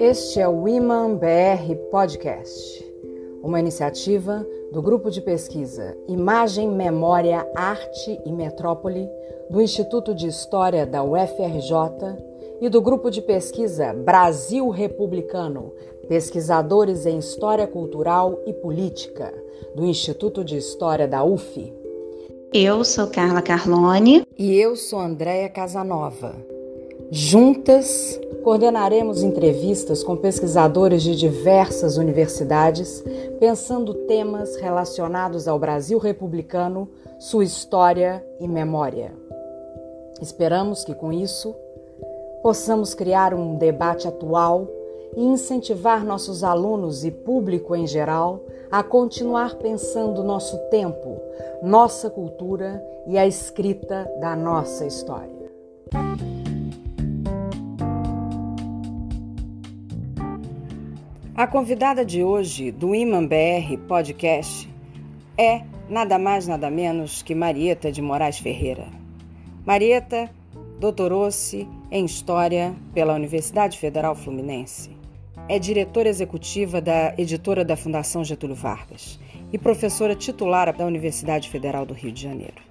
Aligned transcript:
Este 0.00 0.40
é 0.40 0.48
o 0.48 0.52
Women 0.52 1.18
BR 1.18 1.74
Podcast, 1.90 2.82
uma 3.42 3.60
iniciativa 3.60 4.46
do 4.72 4.80
grupo 4.80 5.10
de 5.10 5.20
pesquisa 5.20 5.94
Imagem, 6.08 6.70
Memória, 6.70 7.46
Arte 7.54 8.18
e 8.24 8.32
Metrópole 8.32 9.06
do 9.50 9.60
Instituto 9.60 10.14
de 10.14 10.26
História 10.26 10.86
da 10.86 11.04
UFRJ 11.04 12.16
e 12.62 12.70
do 12.70 12.80
grupo 12.80 13.10
de 13.10 13.20
pesquisa 13.20 13.92
Brasil 13.92 14.70
Republicano, 14.70 15.70
pesquisadores 16.08 17.04
em 17.04 17.18
História 17.18 17.66
Cultural 17.66 18.40
e 18.46 18.54
Política 18.54 19.34
do 19.76 19.84
Instituto 19.84 20.42
de 20.42 20.56
História 20.56 21.06
da 21.06 21.22
UF. 21.22 21.74
Eu 22.54 22.82
sou 22.84 23.06
Carla 23.08 23.42
Carlone. 23.42 24.26
E 24.38 24.56
eu 24.56 24.76
sou 24.76 24.98
Andréia 24.98 25.50
Casanova. 25.50 26.34
Juntas, 27.12 28.20
coordenaremos 28.44 29.24
entrevistas 29.24 30.04
com 30.04 30.16
pesquisadores 30.16 31.02
de 31.02 31.16
diversas 31.16 31.96
universidades, 31.96 33.02
pensando 33.40 33.94
temas 34.06 34.54
relacionados 34.54 35.48
ao 35.48 35.58
Brasil 35.58 35.98
republicano, 35.98 36.88
sua 37.18 37.42
história 37.42 38.24
e 38.38 38.46
memória. 38.46 39.12
Esperamos 40.22 40.84
que, 40.84 40.94
com 40.94 41.12
isso, 41.12 41.52
possamos 42.44 42.94
criar 42.94 43.34
um 43.34 43.56
debate 43.56 44.06
atual 44.06 44.68
e 45.16 45.24
incentivar 45.24 46.04
nossos 46.04 46.44
alunos 46.44 47.04
e 47.04 47.10
público 47.10 47.74
em 47.74 47.88
geral 47.88 48.40
a 48.70 48.84
continuar 48.84 49.56
pensando 49.56 50.22
nosso 50.22 50.56
tempo, 50.70 51.20
nossa 51.60 52.08
cultura 52.08 52.80
e 53.04 53.18
a 53.18 53.26
escrita 53.26 54.08
da 54.20 54.36
nossa 54.36 54.86
história. 54.86 55.50
A 61.40 61.46
convidada 61.46 62.04
de 62.04 62.22
hoje 62.22 62.70
do 62.70 62.94
Iman 62.94 63.26
BR 63.26 63.78
Podcast 63.88 64.68
é 65.38 65.62
nada 65.88 66.18
mais 66.18 66.46
nada 66.46 66.70
menos 66.70 67.22
que 67.22 67.34
Marieta 67.34 67.90
de 67.90 68.02
Moraes 68.02 68.38
Ferreira. 68.38 68.88
Marieta 69.64 70.28
doutorou-se 70.78 71.66
em 71.90 72.04
História 72.04 72.74
pela 72.92 73.14
Universidade 73.14 73.78
Federal 73.78 74.14
Fluminense 74.14 74.90
é 75.48 75.58
diretora 75.58 76.10
executiva 76.10 76.78
da 76.78 77.14
editora 77.16 77.64
da 77.64 77.74
Fundação 77.74 78.22
Getúlio 78.22 78.54
Vargas 78.54 79.18
e 79.50 79.56
professora 79.56 80.14
titular 80.14 80.76
da 80.76 80.84
Universidade 80.84 81.48
Federal 81.48 81.86
do 81.86 81.94
Rio 81.94 82.12
de 82.12 82.20
Janeiro. 82.20 82.69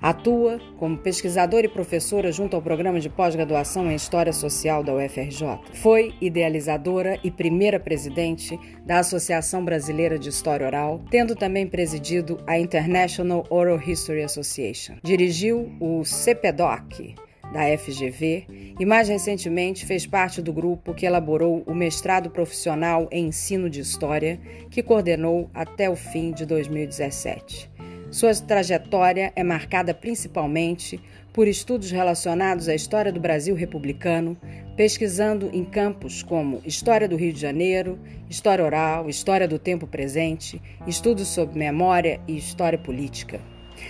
Atua 0.00 0.60
como 0.78 0.96
pesquisadora 0.96 1.66
e 1.66 1.68
professora 1.68 2.30
junto 2.30 2.54
ao 2.54 2.62
programa 2.62 3.00
de 3.00 3.08
pós-graduação 3.08 3.90
em 3.90 3.96
História 3.96 4.32
Social 4.32 4.84
da 4.84 4.94
UFRJ. 4.94 5.58
Foi 5.74 6.14
idealizadora 6.20 7.18
e 7.24 7.30
primeira 7.30 7.80
presidente 7.80 8.58
da 8.86 9.00
Associação 9.00 9.64
Brasileira 9.64 10.16
de 10.16 10.28
História 10.28 10.66
Oral, 10.66 11.02
tendo 11.10 11.34
também 11.34 11.66
presidido 11.66 12.38
a 12.46 12.58
International 12.58 13.44
Oral 13.50 13.80
History 13.80 14.22
Association. 14.22 14.94
Dirigiu 15.02 15.72
o 15.80 16.04
CPDOC, 16.04 17.16
da 17.52 17.76
FGV 17.76 18.74
e, 18.78 18.84
mais 18.84 19.08
recentemente, 19.08 19.86
fez 19.86 20.06
parte 20.06 20.40
do 20.42 20.52
grupo 20.52 20.94
que 20.94 21.06
elaborou 21.06 21.62
o 21.66 21.74
mestrado 21.74 22.30
profissional 22.30 23.08
em 23.10 23.26
ensino 23.28 23.68
de 23.68 23.80
história, 23.80 24.38
que 24.70 24.82
coordenou 24.82 25.50
até 25.54 25.88
o 25.88 25.96
fim 25.96 26.30
de 26.30 26.44
2017. 26.44 27.70
Sua 28.10 28.34
trajetória 28.34 29.32
é 29.36 29.44
marcada 29.44 29.92
principalmente 29.92 30.98
por 31.30 31.46
estudos 31.46 31.90
relacionados 31.90 32.66
à 32.66 32.74
história 32.74 33.12
do 33.12 33.20
Brasil 33.20 33.54
republicano, 33.54 34.34
pesquisando 34.76 35.50
em 35.52 35.62
campos 35.62 36.22
como 36.22 36.62
História 36.64 37.06
do 37.06 37.16
Rio 37.16 37.34
de 37.34 37.40
Janeiro, 37.40 37.98
História 38.28 38.64
Oral, 38.64 39.10
História 39.10 39.46
do 39.46 39.58
Tempo 39.58 39.86
Presente, 39.86 40.60
estudos 40.86 41.28
sobre 41.28 41.58
memória 41.58 42.18
e 42.26 42.36
história 42.36 42.78
política. 42.78 43.40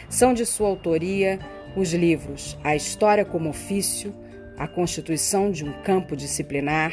São 0.08 0.34
de 0.34 0.44
sua 0.44 0.68
autoria 0.68 1.38
os 1.76 1.92
livros 1.92 2.58
A 2.64 2.74
História 2.74 3.24
como 3.24 3.50
Ofício, 3.50 4.12
A 4.56 4.66
Constituição 4.66 5.50
de 5.50 5.64
um 5.64 5.72
Campo 5.84 6.16
Disciplinar, 6.16 6.92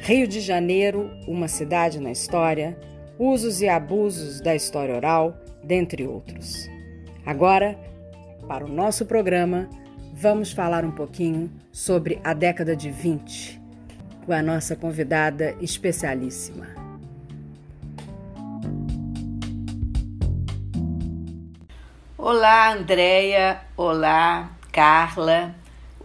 Rio 0.00 0.26
de 0.26 0.40
Janeiro, 0.40 1.08
Uma 1.26 1.46
Cidade 1.46 2.00
na 2.00 2.10
História, 2.10 2.76
Usos 3.16 3.62
e 3.62 3.68
Abusos 3.68 4.40
da 4.40 4.56
História 4.56 4.94
Oral, 4.94 5.38
dentre 5.62 6.06
outros. 6.06 6.68
Agora, 7.24 7.78
para 8.46 8.64
o 8.64 8.68
nosso 8.68 9.04
programa, 9.04 9.68
vamos 10.14 10.52
falar 10.52 10.84
um 10.84 10.90
pouquinho 10.90 11.50
sobre 11.70 12.20
a 12.24 12.32
década 12.32 12.74
de 12.74 12.90
20 12.90 13.60
com 14.24 14.32
a 14.32 14.42
nossa 14.42 14.76
convidada 14.76 15.54
especialíssima. 15.60 16.66
Olá, 22.16 22.72
Andréia. 22.72 23.60
Olá, 23.76 24.50
Carla. 24.70 25.54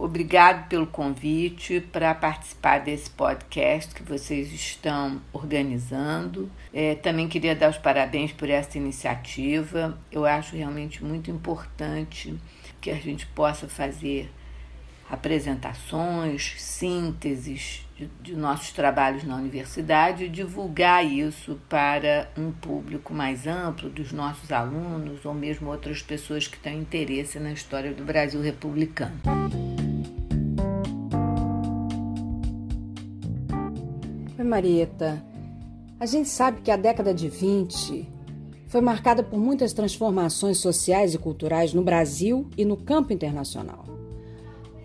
Obrigado 0.04 0.68
pelo 0.68 0.86
convite 0.86 1.80
para 1.80 2.14
participar 2.14 2.78
desse 2.80 3.08
podcast 3.08 3.94
que 3.94 4.02
vocês 4.02 4.52
estão 4.52 5.18
organizando. 5.32 6.50
É, 6.74 6.94
também 6.94 7.26
queria 7.26 7.56
dar 7.56 7.70
os 7.70 7.78
parabéns 7.78 8.30
por 8.30 8.50
essa 8.50 8.76
iniciativa. 8.76 9.98
Eu 10.12 10.26
acho 10.26 10.56
realmente 10.56 11.02
muito 11.02 11.30
importante 11.30 12.38
que 12.82 12.90
a 12.90 12.96
gente 12.96 13.26
possa 13.28 13.66
fazer 13.66 14.30
apresentações, 15.08 16.54
sínteses 16.58 17.83
de, 17.96 18.10
de, 18.20 18.34
nossos 18.34 18.72
trabalhos 18.72 19.22
na 19.22 19.36
universidade 19.36 20.24
e 20.24 20.28
divulgar 20.28 21.04
isso 21.04 21.60
para 21.68 22.28
um 22.36 22.50
público 22.50 23.14
mais 23.14 23.46
amplo, 23.46 23.88
dos 23.88 24.12
nossos 24.12 24.50
alunos 24.50 25.24
ou 25.24 25.32
mesmo 25.32 25.70
outras 25.70 26.02
pessoas 26.02 26.48
que 26.48 26.58
têm 26.58 26.80
interesse 26.80 27.38
na 27.38 27.52
história 27.52 27.92
do 27.92 28.04
Brasil 28.04 28.40
republicano. 28.40 29.14
Oi, 34.36 34.44
Marieta. 34.44 35.24
A 36.00 36.06
gente 36.06 36.28
sabe 36.28 36.60
que 36.60 36.70
a 36.70 36.76
década 36.76 37.14
de 37.14 37.28
20 37.28 38.08
foi 38.66 38.80
marcada 38.80 39.22
por 39.22 39.38
muitas 39.38 39.72
transformações 39.72 40.58
sociais 40.58 41.14
e 41.14 41.18
culturais 41.18 41.72
no 41.72 41.82
Brasil 41.82 42.50
e 42.58 42.64
no 42.64 42.76
campo 42.76 43.12
internacional. 43.12 43.93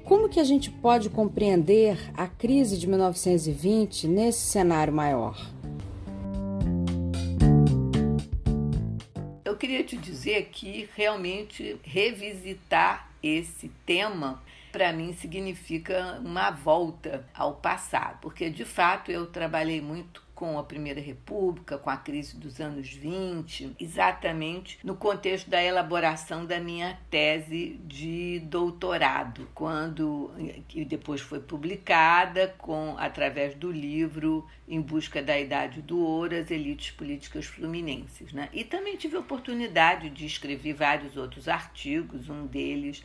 Como 0.09 0.27
que 0.27 0.39
a 0.39 0.43
gente 0.43 0.71
pode 0.71 1.07
compreender 1.07 1.95
a 2.17 2.27
crise 2.27 2.79
de 2.79 2.87
1920 2.87 4.07
nesse 4.07 4.39
cenário 4.39 4.91
maior? 4.91 5.37
Eu 9.45 9.55
queria 9.55 9.83
te 9.83 9.95
dizer 9.95 10.49
que 10.51 10.89
realmente 10.95 11.79
revisitar 11.83 13.11
esse 13.21 13.69
tema 13.85 14.41
para 14.71 14.91
mim 14.91 15.13
significa 15.13 16.19
uma 16.25 16.49
volta 16.49 17.27
ao 17.31 17.53
passado, 17.53 18.17
porque 18.19 18.49
de 18.49 18.65
fato 18.65 19.11
eu 19.11 19.27
trabalhei 19.27 19.79
muito 19.79 20.23
com 20.39 20.57
a 20.57 20.63
Primeira 20.63 21.01
República, 21.01 21.77
com 21.77 21.89
a 21.89 21.97
crise 21.97 22.37
dos 22.37 22.61
anos 22.61 22.87
20, 22.87 23.75
exatamente 23.77 24.79
no 24.85 24.95
contexto 24.95 25.49
da 25.49 25.61
elaboração 25.61 26.45
da 26.45 26.61
minha 26.61 26.97
tese 27.09 27.77
de 27.83 28.39
doutorado, 28.45 29.49
quando 29.53 30.31
que 30.69 30.85
depois 30.85 31.19
foi 31.19 31.41
publicada 31.41 32.55
com 32.57 32.95
através 32.97 33.53
do 33.53 33.69
livro 33.69 34.47
Em 34.65 34.79
Busca 34.79 35.21
da 35.21 35.37
Idade 35.37 35.81
do 35.81 35.99
Ouro, 35.99 36.33
as 36.37 36.49
elites 36.49 36.91
políticas 36.91 37.45
fluminenses, 37.45 38.31
né? 38.31 38.47
E 38.53 38.63
também 38.63 38.95
tive 38.95 39.17
a 39.17 39.19
oportunidade 39.19 40.09
de 40.09 40.25
escrever 40.25 40.73
vários 40.73 41.17
outros 41.17 41.49
artigos, 41.49 42.29
um 42.29 42.45
deles 42.45 43.03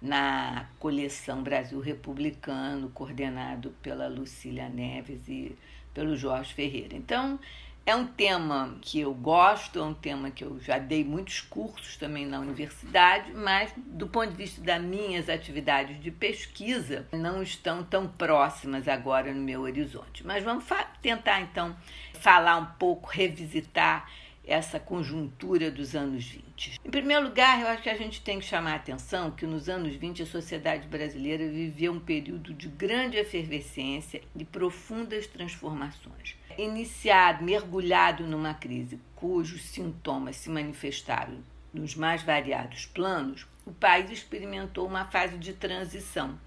na 0.00 0.68
coleção 0.78 1.42
Brasil 1.42 1.80
Republicano, 1.80 2.90
coordenado 2.90 3.74
pela 3.82 4.06
Lucília 4.06 4.68
Neves 4.68 5.26
e 5.26 5.56
pelo 5.96 6.14
Jorge 6.14 6.52
Ferreira. 6.52 6.94
Então, 6.94 7.40
é 7.86 7.96
um 7.96 8.06
tema 8.06 8.76
que 8.82 9.00
eu 9.00 9.14
gosto, 9.14 9.78
é 9.78 9.82
um 9.82 9.94
tema 9.94 10.30
que 10.30 10.44
eu 10.44 10.60
já 10.60 10.76
dei 10.76 11.02
muitos 11.02 11.40
cursos 11.40 11.96
também 11.96 12.26
na 12.26 12.38
universidade, 12.38 13.32
mas 13.32 13.72
do 13.78 14.06
ponto 14.06 14.30
de 14.30 14.36
vista 14.36 14.60
das 14.60 14.82
minhas 14.82 15.30
atividades 15.30 15.98
de 16.02 16.10
pesquisa, 16.10 17.08
não 17.12 17.42
estão 17.42 17.82
tão 17.82 18.06
próximas 18.06 18.86
agora 18.86 19.32
no 19.32 19.40
meu 19.40 19.62
horizonte. 19.62 20.26
Mas 20.26 20.44
vamos 20.44 20.66
tentar 21.00 21.40
então 21.40 21.74
falar 22.20 22.58
um 22.58 22.66
pouco, 22.78 23.08
revisitar 23.08 24.06
essa 24.46 24.78
conjuntura 24.78 25.70
dos 25.70 25.94
anos 25.96 26.24
20. 26.24 26.80
Em 26.84 26.90
primeiro 26.90 27.24
lugar, 27.24 27.60
eu 27.60 27.66
acho 27.66 27.82
que 27.82 27.90
a 27.90 27.96
gente 27.96 28.20
tem 28.20 28.38
que 28.38 28.44
chamar 28.44 28.72
a 28.72 28.76
atenção 28.76 29.30
que 29.30 29.44
nos 29.44 29.68
anos 29.68 29.96
20 29.96 30.22
a 30.22 30.26
sociedade 30.26 30.86
brasileira 30.86 31.48
viveu 31.48 31.92
um 31.92 32.00
período 32.00 32.54
de 32.54 32.68
grande 32.68 33.16
efervescência 33.16 34.22
e 34.36 34.44
profundas 34.44 35.26
transformações. 35.26 36.36
Iniciado, 36.56 37.44
mergulhado 37.44 38.24
numa 38.24 38.54
crise 38.54 39.00
cujos 39.16 39.62
sintomas 39.62 40.36
se 40.36 40.48
manifestaram 40.48 41.38
nos 41.74 41.94
mais 41.94 42.22
variados 42.22 42.86
planos, 42.86 43.46
o 43.66 43.72
país 43.72 44.10
experimentou 44.10 44.86
uma 44.86 45.04
fase 45.04 45.36
de 45.36 45.52
transição 45.52 46.38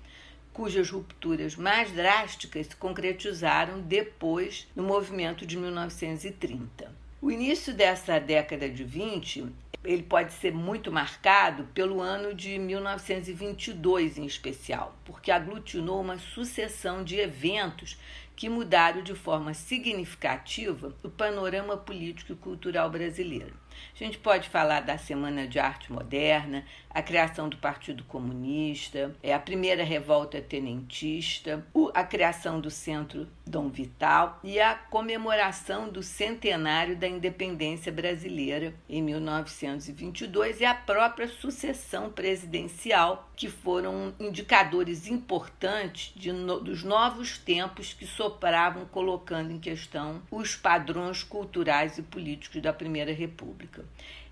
cujas 0.60 0.90
rupturas 0.90 1.56
mais 1.56 1.90
drásticas 1.92 2.68
se 2.68 2.76
concretizaram 2.76 3.80
depois 3.80 4.68
no 4.76 4.84
movimento 4.84 5.46
de 5.46 5.56
1930. 5.56 6.99
O 7.22 7.30
início 7.30 7.74
dessa 7.74 8.18
década 8.18 8.70
de 8.70 8.82
20 8.82 9.52
ele 9.84 10.04
pode 10.04 10.32
ser 10.34 10.54
muito 10.54 10.90
marcado 10.90 11.66
pelo 11.74 12.00
ano 12.00 12.34
de 12.34 12.58
1922 12.58 14.18
em 14.18 14.26
especial, 14.26 14.98
porque 15.04 15.30
aglutinou 15.30 16.00
uma 16.00 16.18
sucessão 16.18 17.04
de 17.04 17.18
eventos 17.20 17.98
que 18.40 18.48
mudaram 18.48 19.04
de 19.04 19.14
forma 19.14 19.54
significativa 19.54 20.96
o 21.04 21.10
panorama 21.10 21.76
político 21.76 22.32
e 22.32 22.36
cultural 22.38 22.90
brasileiro. 22.90 23.54
A 23.94 23.98
gente 23.98 24.18
pode 24.18 24.48
falar 24.48 24.82
da 24.82 24.98
Semana 24.98 25.46
de 25.48 25.60
Arte 25.60 25.92
Moderna, 25.92 26.66
a 26.90 27.02
criação 27.02 27.50
do 27.50 27.58
Partido 27.58 28.04
Comunista, 28.04 29.16
é 29.22 29.34
a 29.34 29.40
primeira 29.40 29.84
revolta 29.84 30.42
tenentista, 30.42 31.66
a 31.94 32.04
criação 32.04 32.60
do 32.60 32.72
Centro 32.72 33.28
Dom 33.46 33.70
Vital 33.70 34.40
e 34.44 34.60
a 34.60 34.74
comemoração 34.74 35.90
do 35.90 36.02
centenário 36.02 36.96
da 36.96 37.08
independência 37.08 37.92
brasileira 37.92 38.74
em 38.88 39.02
1922 39.02 40.62
e 40.62 40.66
a 40.66 40.74
própria 40.74 41.28
sucessão 41.28 42.10
presidencial, 42.10 43.30
que 43.36 43.50
foram 43.50 44.14
indicadores 44.20 45.08
importantes 45.08 46.12
de, 46.16 46.32
dos 46.32 46.84
novos 46.84 47.38
tempos 47.38 47.94
que 47.94 48.06
sopravam 48.30 48.86
colocando 48.86 49.52
em 49.52 49.60
questão 49.60 50.22
os 50.30 50.56
padrões 50.56 51.24
culturais 51.24 51.98
e 51.98 52.04
políticos 52.04 52.62
da 52.62 52.72
Primeira 52.72 53.12
República. 53.12 53.84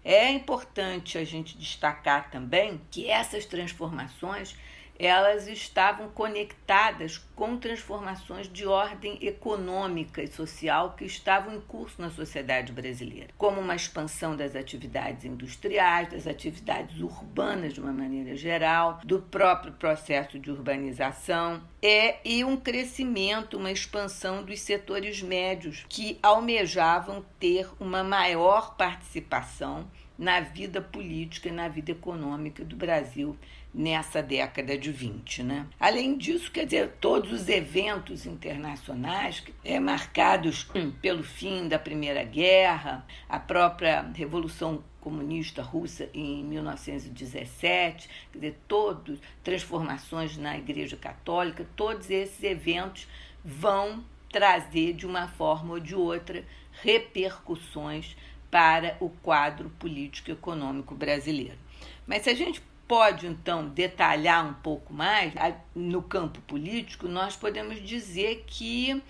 É 0.04 0.30
importante 0.32 1.18
a 1.18 1.24
gente 1.24 1.58
destacar 1.58 2.30
também 2.30 2.80
que 2.92 3.10
essas 3.10 3.46
transformações 3.46 4.56
elas 4.98 5.48
estavam 5.48 6.10
conectadas 6.10 7.18
com 7.36 7.58
transformações 7.58 8.52
de 8.52 8.66
ordem 8.66 9.18
econômica 9.22 10.24
e 10.24 10.28
social 10.28 10.94
que 10.98 11.06
estavam 11.06 11.56
em 11.56 11.62
curso 11.62 12.02
na 12.02 12.10
sociedade 12.10 12.72
brasileira, 12.72 13.30
como 13.38 13.62
uma 13.62 13.76
expansão 13.76 14.36
das 14.36 14.56
atividades 14.56 15.24
industriais, 15.24 16.10
das 16.10 16.26
atividades 16.26 17.00
urbanas 17.00 17.74
de 17.74 17.80
uma 17.80 17.94
maneira 17.94 18.36
geral, 18.36 19.00
do 19.04 19.22
próprio 19.22 19.74
processo 19.74 20.40
de 20.40 20.50
urbanização, 20.50 21.62
é, 21.82 22.18
e 22.26 22.44
um 22.44 22.58
crescimento, 22.58 23.58
uma 23.58 23.72
expansão 23.72 24.44
dos 24.44 24.60
setores 24.62 25.22
médios 25.22 25.86
que 25.88 26.18
almejavam 26.24 27.24
ter 27.40 27.70
uma 27.80 28.04
maior 28.04 28.76
participação 28.76 29.88
na 30.18 30.40
vida 30.40 30.82
política 30.82 31.50
e 31.50 31.52
na 31.52 31.68
vida 31.68 31.92
econômica 31.92 32.66
do 32.66 32.76
Brasil 32.76 33.38
nessa 33.74 34.22
década 34.24 34.78
de 34.78 34.92
20. 34.92 35.44
Né? 35.44 35.68
Além 35.80 36.18
disso, 36.18 36.52
quer 36.52 36.66
dizer, 36.66 36.94
todos 37.00 37.32
os 37.32 37.48
eventos 37.48 38.26
internacionais 38.26 39.44
é, 39.64 39.80
marcados 39.80 40.68
hum, 40.76 40.92
pelo 41.02 41.24
fim 41.24 41.68
da 41.68 41.78
Primeira 41.78 42.24
Guerra, 42.24 43.06
a 43.30 43.40
própria 43.40 44.02
Revolução 44.14 44.84
Comunista 45.00 45.62
Russa 45.62 46.10
em 46.14 46.44
1917, 46.44 48.10
quer 48.32 48.38
dizer, 48.38 48.60
todos, 48.68 49.20
transformações 49.44 50.38
na 50.38 50.58
Igreja 50.58 50.98
Católica, 50.98 51.66
todos 51.76 52.10
esses 52.10 52.44
eventos 52.44 53.08
vão 53.44 54.04
trazer 54.30 54.94
de 54.94 55.06
uma 55.06 55.28
forma 55.28 55.74
ou 55.74 55.80
de 55.80 55.96
outra 55.96 56.44
repercussões 56.82 58.16
para 58.52 58.98
o 59.00 59.10
quadro 59.10 59.70
político 59.80 60.32
econômico 60.32 60.96
brasileiro. 60.96 61.58
Mas 62.06 62.24
se 62.24 62.30
a 62.30 62.34
gente 62.34 62.62
pode 62.88 63.28
então 63.28 63.68
detalhar 63.68 64.46
um 64.48 64.54
pouco 64.54 64.94
mais 64.94 65.34
no 65.76 66.02
campo 66.02 66.40
político, 66.42 67.08
nós 67.08 67.36
podemos 67.36 67.82
dizer 67.82 68.46
que 68.48 69.02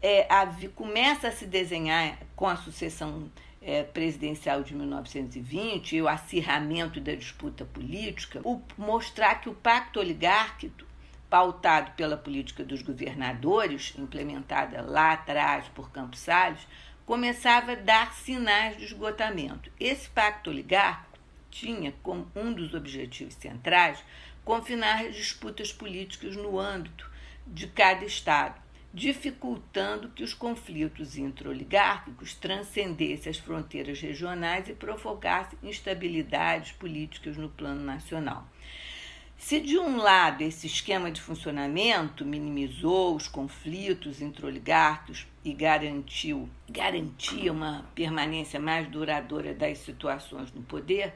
é, 0.00 0.26
a, 0.32 0.46
começa 0.74 1.28
a 1.28 1.32
se 1.32 1.46
desenhar 1.46 2.18
com 2.34 2.46
a 2.46 2.56
sucessão 2.56 3.30
é, 3.60 3.82
presidencial 3.82 4.62
de 4.62 4.74
1920 4.74 5.96
e 5.96 6.02
o 6.02 6.08
acirramento 6.08 7.00
da 7.00 7.14
disputa 7.14 7.64
política, 7.64 8.40
o, 8.44 8.62
mostrar 8.78 9.40
que 9.40 9.48
o 9.48 9.54
pacto 9.54 9.98
oligárquico, 9.98 10.86
pautado 11.28 11.90
pela 11.92 12.16
política 12.16 12.62
dos 12.62 12.82
governadores, 12.82 13.94
implementada 13.98 14.80
lá 14.80 15.12
atrás 15.12 15.66
por 15.74 15.90
Campos 15.90 16.20
Salles, 16.20 16.66
começava 17.04 17.72
a 17.72 17.76
dar 17.76 18.12
sinais 18.14 18.76
de 18.76 18.84
esgotamento. 18.84 19.70
Esse 19.78 20.08
pacto 20.08 20.50
oligárquico 20.50 21.05
tinha 21.58 21.94
como 22.02 22.26
um 22.36 22.52
dos 22.52 22.74
objetivos 22.74 23.34
centrais 23.34 23.98
confinar 24.44 25.06
as 25.06 25.16
disputas 25.16 25.72
políticas 25.72 26.36
no 26.36 26.58
âmbito 26.58 27.10
de 27.46 27.66
cada 27.66 28.04
Estado, 28.04 28.60
dificultando 28.92 30.10
que 30.10 30.22
os 30.22 30.34
conflitos 30.34 31.16
intra-oligárquicos 31.16 32.34
transcendessem 32.34 33.30
as 33.30 33.38
fronteiras 33.38 34.00
regionais 34.00 34.68
e 34.68 34.74
provocassem 34.74 35.58
instabilidades 35.62 36.72
políticas 36.72 37.36
no 37.36 37.48
plano 37.48 37.82
nacional. 37.82 38.46
Se 39.38 39.60
de 39.60 39.78
um 39.78 39.98
lado 39.98 40.42
esse 40.42 40.66
esquema 40.66 41.10
de 41.10 41.20
funcionamento 41.20 42.24
minimizou 42.24 43.14
os 43.14 43.28
conflitos 43.28 44.22
intra-oligárquicos 44.22 45.26
e 45.44 45.52
garantiu 45.52 46.48
garantia 46.68 47.52
uma 47.52 47.84
permanência 47.94 48.58
mais 48.58 48.88
duradoura 48.88 49.54
das 49.54 49.78
situações 49.78 50.50
no 50.52 50.62
poder, 50.62 51.12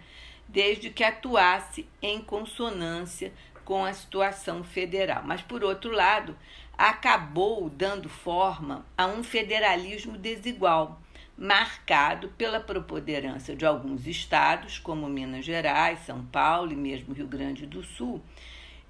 desde 0.53 0.91
que 0.91 1.05
atuasse 1.05 1.87
em 2.03 2.21
consonância 2.21 3.33
com 3.65 3.85
a 3.85 3.93
situação 3.93 4.65
federal. 4.65 5.23
Mas, 5.25 5.43
por 5.43 5.63
outro 5.63 5.93
lado, 5.93 6.37
acabou 6.77 7.69
dando 7.71 8.09
forma 8.09 8.85
a 8.97 9.07
um 9.07 9.23
federalismo 9.23 10.17
desigual, 10.17 11.01
marcado 11.39 12.29
pela 12.37 12.59
preponderância 12.59 13.55
de 13.55 13.65
alguns 13.65 14.07
estados, 14.07 14.79
como 14.79 15.09
Minas 15.09 15.45
Gerais, 15.45 16.01
São 16.01 16.25
Paulo 16.27 16.73
e 16.73 16.77
mesmo 16.77 17.15
Rio 17.15 17.29
Grande 17.29 17.65
do 17.65 17.83
Sul, 17.83 18.21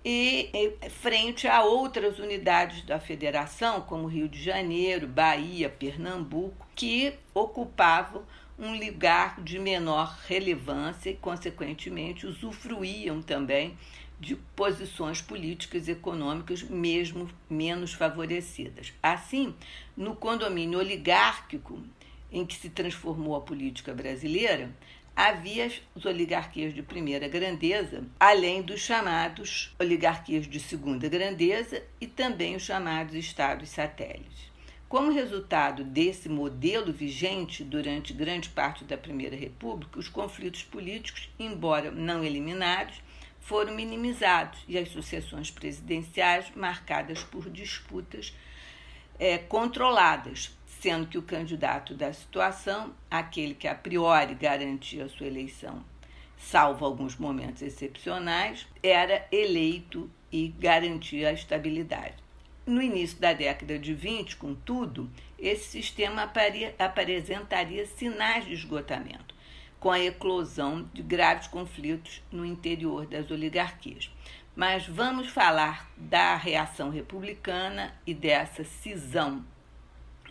e 0.02 0.74
frente 0.88 1.46
a 1.46 1.62
outras 1.62 2.18
unidades 2.18 2.82
da 2.82 2.98
federação, 2.98 3.82
como 3.82 4.06
Rio 4.06 4.28
de 4.28 4.42
Janeiro, 4.42 5.06
Bahia, 5.06 5.68
Pernambuco, 5.68 6.66
que 6.74 7.12
ocupavam 7.34 8.22
um 8.60 8.78
lugar 8.78 9.40
de 9.40 9.58
menor 9.58 10.18
relevância 10.28 11.08
e, 11.08 11.16
consequentemente, 11.16 12.26
usufruíam 12.26 13.22
também 13.22 13.76
de 14.20 14.36
posições 14.36 15.22
políticas 15.22 15.88
e 15.88 15.92
econômicas 15.92 16.62
mesmo 16.62 17.30
menos 17.48 17.94
favorecidas. 17.94 18.92
Assim, 19.02 19.54
no 19.96 20.14
condomínio 20.14 20.78
oligárquico 20.78 21.82
em 22.30 22.44
que 22.44 22.54
se 22.54 22.68
transformou 22.68 23.34
a 23.34 23.40
política 23.40 23.94
brasileira, 23.94 24.70
havia 25.16 25.66
as 25.66 26.04
oligarquias 26.04 26.74
de 26.74 26.82
primeira 26.82 27.28
grandeza, 27.28 28.04
além 28.18 28.60
dos 28.60 28.80
chamados 28.80 29.74
oligarquias 29.78 30.46
de 30.46 30.60
segunda 30.60 31.08
grandeza 31.08 31.82
e 31.98 32.06
também 32.06 32.56
os 32.56 32.62
chamados 32.62 33.14
estados 33.14 33.70
satélites. 33.70 34.49
Como 34.90 35.12
resultado 35.12 35.84
desse 35.84 36.28
modelo 36.28 36.92
vigente 36.92 37.62
durante 37.62 38.12
grande 38.12 38.48
parte 38.48 38.82
da 38.82 38.98
Primeira 38.98 39.36
República, 39.36 40.00
os 40.00 40.08
conflitos 40.08 40.64
políticos, 40.64 41.30
embora 41.38 41.92
não 41.92 42.24
eliminados, 42.24 43.00
foram 43.38 43.72
minimizados 43.72 44.58
e 44.66 44.76
as 44.76 44.88
sucessões 44.88 45.48
presidenciais 45.48 46.50
marcadas 46.56 47.22
por 47.22 47.48
disputas 47.48 48.34
é, 49.16 49.38
controladas, 49.38 50.50
sendo 50.66 51.06
que 51.06 51.16
o 51.16 51.22
candidato 51.22 51.94
da 51.94 52.12
situação, 52.12 52.92
aquele 53.08 53.54
que 53.54 53.68
a 53.68 53.76
priori 53.76 54.34
garantia 54.34 55.08
sua 55.08 55.28
eleição, 55.28 55.84
salvo 56.36 56.84
alguns 56.84 57.14
momentos 57.14 57.62
excepcionais, 57.62 58.66
era 58.82 59.24
eleito 59.30 60.10
e 60.32 60.48
garantia 60.48 61.28
a 61.28 61.32
estabilidade. 61.32 62.29
No 62.66 62.80
início 62.80 63.18
da 63.18 63.32
década 63.32 63.78
de 63.78 63.94
20, 63.94 64.36
contudo, 64.36 65.10
esse 65.38 65.64
sistema 65.70 66.30
apresentaria 66.78 67.86
sinais 67.86 68.44
de 68.44 68.52
esgotamento, 68.52 69.34
com 69.78 69.90
a 69.90 69.98
eclosão 69.98 70.88
de 70.92 71.02
graves 71.02 71.48
conflitos 71.48 72.22
no 72.30 72.44
interior 72.44 73.06
das 73.06 73.30
oligarquias. 73.30 74.10
Mas 74.54 74.86
vamos 74.86 75.28
falar 75.28 75.90
da 75.96 76.36
reação 76.36 76.90
republicana 76.90 77.94
e 78.06 78.12
dessa 78.12 78.62
cisão 78.62 79.44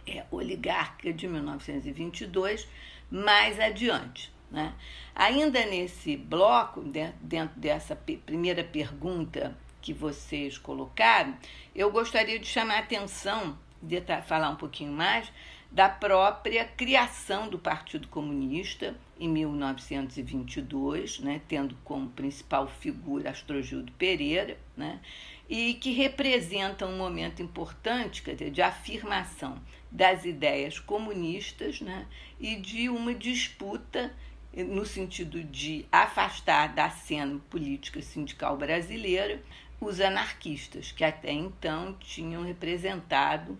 é, 0.05 0.23
oligárquica 0.29 1.11
de 1.11 1.27
1922 1.27 2.67
mais 3.09 3.59
adiante. 3.59 4.31
Né? 4.51 4.73
Ainda 5.15 5.65
nesse 5.65 6.15
bloco, 6.15 6.83
dentro 7.21 7.59
dessa 7.59 7.95
primeira 7.95 8.63
pergunta 8.63 9.57
que 9.81 9.93
vocês 9.93 10.57
colocaram, 10.57 11.35
eu 11.75 11.91
gostaria 11.91 12.39
de 12.39 12.47
chamar 12.47 12.75
a 12.75 12.79
atenção, 12.79 13.57
de 13.81 14.01
falar 14.25 14.49
um 14.49 14.55
pouquinho 14.55 14.91
mais, 14.91 15.31
da 15.71 15.87
própria 15.87 16.65
criação 16.65 17.47
do 17.47 17.59
Partido 17.59 18.07
Comunista 18.07 18.95
em 19.19 19.29
1922, 19.29 21.19
né, 21.19 21.41
tendo 21.47 21.75
como 21.83 22.09
principal 22.09 22.67
figura 22.67 23.29
Astrogildo 23.29 23.91
Pereira, 23.93 24.57
né, 24.75 24.99
e 25.47 25.75
que 25.75 25.91
representam 25.91 26.91
um 26.91 26.97
momento 26.97 27.41
importante 27.41 28.23
quer 28.23 28.33
dizer, 28.33 28.51
de 28.51 28.61
afirmação 28.61 29.61
das 29.91 30.25
ideias 30.25 30.79
comunistas 30.79 31.81
né, 31.81 32.07
e 32.39 32.55
de 32.55 32.89
uma 32.89 33.13
disputa 33.13 34.11
no 34.55 34.85
sentido 34.85 35.43
de 35.43 35.85
afastar 35.91 36.73
da 36.73 36.89
cena 36.89 37.39
política 37.49 38.01
sindical 38.01 38.57
brasileira 38.57 39.41
os 39.79 39.99
anarquistas, 39.99 40.91
que 40.91 41.03
até 41.03 41.31
então 41.31 41.95
tinham 41.99 42.43
representado 42.43 43.57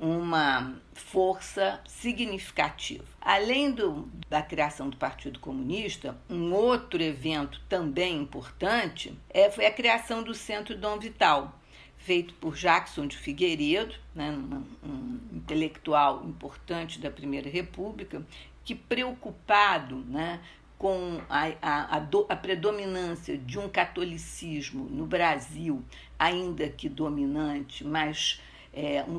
uma 0.00 0.76
força 0.94 1.80
significativa. 1.86 3.04
Além 3.20 3.72
do, 3.72 4.08
da 4.28 4.40
criação 4.40 4.88
do 4.88 4.96
Partido 4.96 5.40
Comunista, 5.40 6.16
um 6.30 6.52
outro 6.52 7.02
evento 7.02 7.60
também 7.68 8.16
importante 8.20 9.12
é, 9.28 9.50
foi 9.50 9.66
a 9.66 9.72
criação 9.72 10.22
do 10.22 10.34
Centro 10.34 10.76
Dom 10.76 10.98
Vital, 10.98 11.58
feito 11.98 12.32
por 12.34 12.54
Jackson 12.54 13.06
de 13.06 13.18
Figueiredo, 13.18 13.94
né, 14.14 14.30
um, 14.30 14.88
um 14.88 15.18
intelectual 15.32 16.24
importante 16.24 17.00
da 17.00 17.10
Primeira 17.10 17.50
República, 17.50 18.24
que 18.64 18.74
preocupado 18.74 19.96
né, 19.96 20.40
com 20.78 21.20
a, 21.28 21.48
a, 21.60 21.96
a, 21.96 21.98
do, 21.98 22.24
a, 22.28 22.36
predominância 22.36 23.36
de 23.36 23.58
um 23.58 23.68
catolicismo 23.68 24.84
no 24.84 25.04
Brasil, 25.04 25.84
ainda 26.16 26.68
que 26.68 26.88
dominante, 26.88 27.84
mas 27.84 28.40
é, 28.72 29.04
um, 29.04 29.18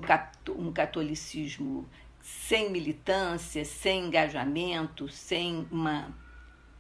um 0.58 0.72
catolicismo 0.72 1.88
sem 2.22 2.72
militância, 2.72 3.66
sem 3.66 4.06
engajamento, 4.06 5.10
sem 5.10 5.68
uma, 5.70 6.16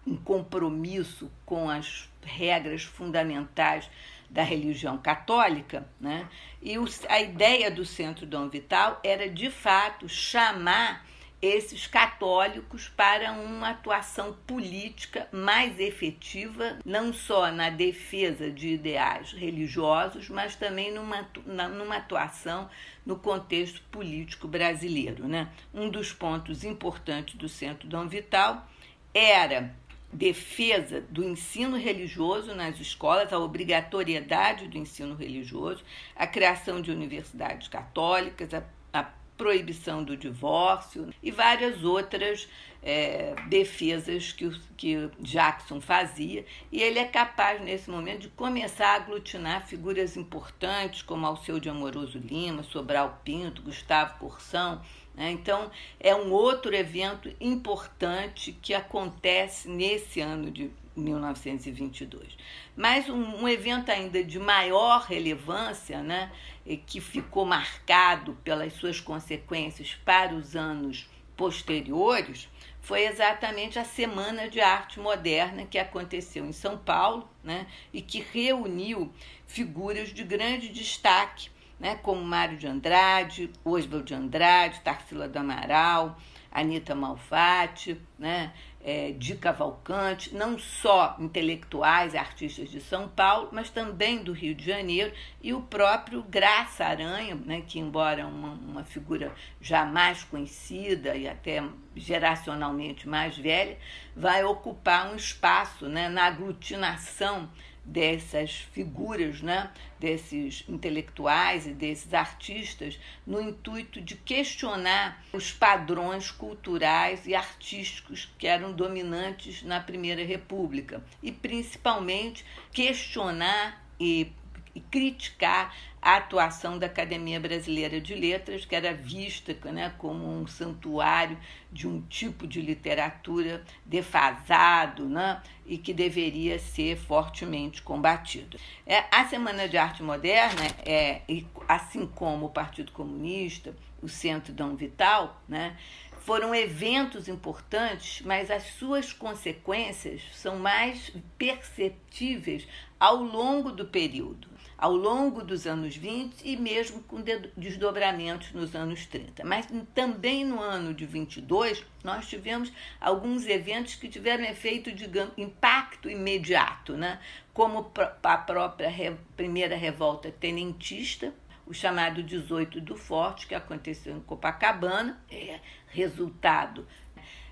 um 0.07 0.15
compromisso 0.15 1.29
com 1.45 1.69
as 1.69 2.09
regras 2.23 2.83
fundamentais 2.83 3.89
da 4.29 4.43
religião 4.43 4.97
católica, 4.97 5.89
né? 5.99 6.29
e 6.61 6.77
os, 6.77 7.03
a 7.09 7.19
ideia 7.19 7.71
do 7.71 7.83
Centro 7.83 8.25
Dom 8.25 8.47
Vital 8.47 8.99
era, 9.03 9.27
de 9.27 9.49
fato, 9.49 10.07
chamar 10.07 11.03
esses 11.41 11.87
católicos 11.87 12.89
para 12.89 13.31
uma 13.31 13.69
atuação 13.69 14.33
política 14.45 15.27
mais 15.31 15.79
efetiva, 15.79 16.77
não 16.85 17.13
só 17.13 17.51
na 17.51 17.69
defesa 17.69 18.51
de 18.51 18.69
ideais 18.69 19.31
religiosos, 19.31 20.29
mas 20.29 20.55
também 20.55 20.91
numa, 20.91 21.29
numa 21.45 21.97
atuação 21.97 22.69
no 23.05 23.15
contexto 23.15 23.81
político 23.89 24.47
brasileiro. 24.47 25.27
Né? 25.27 25.49
Um 25.73 25.89
dos 25.89 26.11
pontos 26.11 26.63
importantes 26.63 27.35
do 27.35 27.47
Centro 27.47 27.87
Dom 27.87 28.07
Vital 28.07 28.67
era 29.13 29.73
defesa 30.11 31.01
do 31.01 31.23
ensino 31.23 31.77
religioso 31.77 32.53
nas 32.55 32.79
escolas, 32.79 33.31
a 33.31 33.39
obrigatoriedade 33.39 34.67
do 34.67 34.77
ensino 34.77 35.15
religioso, 35.15 35.83
a 36.15 36.25
criação 36.25 36.81
de 36.81 36.91
universidades 36.91 37.67
católicas, 37.67 38.53
a, 38.53 38.63
a 38.91 39.03
proibição 39.39 40.03
do 40.03 40.17
divórcio 40.17 41.13
e 41.23 41.31
várias 41.31 41.81
outras 41.81 42.49
é, 42.83 43.33
defesas 43.47 44.33
que, 44.33 44.51
que 44.75 45.09
Jackson 45.17 45.79
fazia. 45.79 46.45
E 46.69 46.81
ele 46.81 46.99
é 46.99 47.05
capaz, 47.05 47.61
nesse 47.61 47.89
momento, 47.89 48.23
de 48.23 48.27
começar 48.27 48.89
a 48.89 48.95
aglutinar 48.95 49.65
figuras 49.65 50.17
importantes 50.17 51.01
como 51.01 51.25
Alceu 51.25 51.57
de 51.57 51.69
Amoroso 51.69 52.19
Lima, 52.19 52.63
Sobral 52.63 53.21
Pinto, 53.23 53.61
Gustavo 53.61 54.19
Corsão. 54.19 54.81
Né? 55.15 55.31
Então, 55.31 55.71
é 56.01 56.13
um 56.13 56.33
outro 56.33 56.75
evento 56.75 57.31
importante 57.39 58.51
que 58.61 58.73
acontece 58.73 59.69
nesse 59.69 60.19
ano 60.19 60.51
de 60.51 60.69
1922. 60.97 62.37
Mas 62.75 63.09
um, 63.09 63.43
um, 63.43 63.47
evento 63.47 63.89
ainda 63.89 64.23
de 64.23 64.37
maior 64.37 65.01
relevância, 65.01 66.01
né, 66.01 66.31
que 66.77 67.01
ficou 67.01 67.45
marcado 67.45 68.37
pelas 68.43 68.73
suas 68.73 68.99
consequências 68.99 69.97
para 70.05 70.33
os 70.33 70.55
anos 70.55 71.09
posteriores, 71.35 72.49
foi 72.81 73.05
exatamente 73.05 73.79
a 73.79 73.85
Semana 73.85 74.49
de 74.49 74.59
Arte 74.59 74.99
Moderna 74.99 75.65
que 75.65 75.77
aconteceu 75.77 76.45
em 76.45 76.51
São 76.51 76.77
Paulo 76.77 77.29
né, 77.43 77.65
e 77.93 78.01
que 78.01 78.19
reuniu 78.19 79.11
figuras 79.47 80.13
de 80.13 80.23
grande 80.23 80.69
destaque, 80.69 81.49
né, 81.79 81.95
como 81.95 82.23
Mário 82.23 82.57
de 82.57 82.67
Andrade, 82.67 83.51
Oswald 83.63 84.05
de 84.05 84.13
Andrade, 84.13 84.81
Tarsila 84.81 85.29
do 85.29 85.39
Amaral, 85.39 86.17
Anita 86.51 86.93
Malfatti, 86.93 87.99
né, 88.17 88.51
é, 88.81 89.11
de 89.11 89.35
Cavalcante, 89.35 90.33
não 90.33 90.57
só 90.57 91.15
intelectuais 91.19 92.15
artistas 92.15 92.69
de 92.69 92.79
São 92.79 93.09
Paulo, 93.09 93.49
mas 93.51 93.69
também 93.69 94.23
do 94.23 94.31
Rio 94.31 94.55
de 94.55 94.65
Janeiro, 94.65 95.11
e 95.41 95.53
o 95.53 95.61
próprio 95.61 96.23
Graça 96.23 96.85
Aranha, 96.85 97.35
né, 97.35 97.61
que, 97.65 97.79
embora 97.79 98.25
uma, 98.25 98.51
uma 98.51 98.83
figura 98.83 99.33
já 99.61 99.85
mais 99.85 100.23
conhecida 100.23 101.15
e 101.15 101.27
até 101.27 101.63
geracionalmente 101.95 103.07
mais 103.07 103.37
velha, 103.37 103.77
vai 104.15 104.43
ocupar 104.43 105.11
um 105.11 105.15
espaço 105.15 105.87
né, 105.87 106.07
na 106.07 106.25
aglutinação 106.25 107.49
dessas 107.89 108.51
figuras, 108.71 109.41
né, 109.41 109.71
desses 109.99 110.63
intelectuais 110.69 111.65
e 111.65 111.73
desses 111.73 112.13
artistas, 112.13 112.99
no 113.25 113.41
intuito 113.41 113.99
de 113.99 114.15
questionar 114.15 115.23
os 115.33 115.51
padrões 115.51 116.29
culturais 116.29 117.25
e 117.25 117.33
artísticos 117.33 118.29
que 118.37 118.45
eram 118.45 118.71
dominantes 118.71 119.63
na 119.63 119.79
Primeira 119.79 120.23
República. 120.23 121.03
E 121.21 121.31
principalmente 121.31 122.45
questionar 122.71 123.83
e 123.99 124.31
e 124.73 124.79
criticar 124.79 125.73
a 126.01 126.15
atuação 126.15 126.77
da 126.79 126.85
Academia 126.85 127.39
Brasileira 127.39 127.99
de 127.99 128.15
Letras, 128.15 128.65
que 128.65 128.75
era 128.75 128.93
vista 128.93 129.53
né, 129.71 129.93
como 129.97 130.25
um 130.25 130.47
santuário 130.47 131.37
de 131.71 131.87
um 131.87 132.01
tipo 132.01 132.47
de 132.47 132.61
literatura 132.61 133.63
defasado 133.85 135.07
né, 135.07 135.41
e 135.65 135.77
que 135.77 135.93
deveria 135.93 136.57
ser 136.57 136.97
fortemente 136.97 137.81
combatido. 137.81 138.57
É, 138.85 139.03
a 139.11 139.25
Semana 139.25 139.67
de 139.67 139.77
Arte 139.77 140.01
Moderna, 140.01 140.63
é, 140.85 141.21
assim 141.67 142.07
como 142.07 142.45
o 142.45 142.49
Partido 142.49 142.91
Comunista, 142.91 143.75
o 144.01 144.07
Centro 144.07 144.53
Dom 144.53 144.75
Vital, 144.75 145.41
né, 145.47 145.75
foram 146.19 146.55
eventos 146.55 147.27
importantes, 147.27 148.21
mas 148.25 148.49
as 148.49 148.63
suas 148.63 149.11
consequências 149.11 150.21
são 150.33 150.57
mais 150.57 151.11
perceptíveis 151.37 152.67
ao 152.99 153.17
longo 153.17 153.71
do 153.71 153.85
período 153.85 154.58
ao 154.79 154.95
longo 154.95 155.43
dos 155.43 155.67
anos 155.67 155.95
20 155.97 156.41
e 156.43 156.55
mesmo 156.55 157.03
com 157.03 157.21
desdobramentos 157.55 158.53
nos 158.53 158.73
anos 158.73 159.05
30. 159.05 159.43
Mas 159.43 159.67
também 159.93 160.45
no 160.45 160.61
ano 160.61 160.93
de 160.93 161.05
22, 161.05 161.85
nós 162.01 162.27
tivemos 162.27 162.71
alguns 162.99 163.45
eventos 163.45 163.95
que 163.95 164.07
tiveram 164.07 164.45
efeito, 164.45 164.89
digamos, 164.91 165.33
impacto 165.37 166.09
imediato, 166.09 166.95
né? 166.95 167.19
como 167.53 167.91
a 168.23 168.37
própria 168.37 169.17
primeira 169.35 169.75
revolta 169.75 170.31
tenentista, 170.31 171.33
o 171.65 171.73
chamado 171.73 172.23
18 172.23 172.79
do 172.79 172.95
Forte, 172.95 173.47
que 173.47 173.53
aconteceu 173.53 174.15
em 174.15 174.21
Copacabana, 174.21 175.21
é 175.29 175.59
resultado 175.87 176.87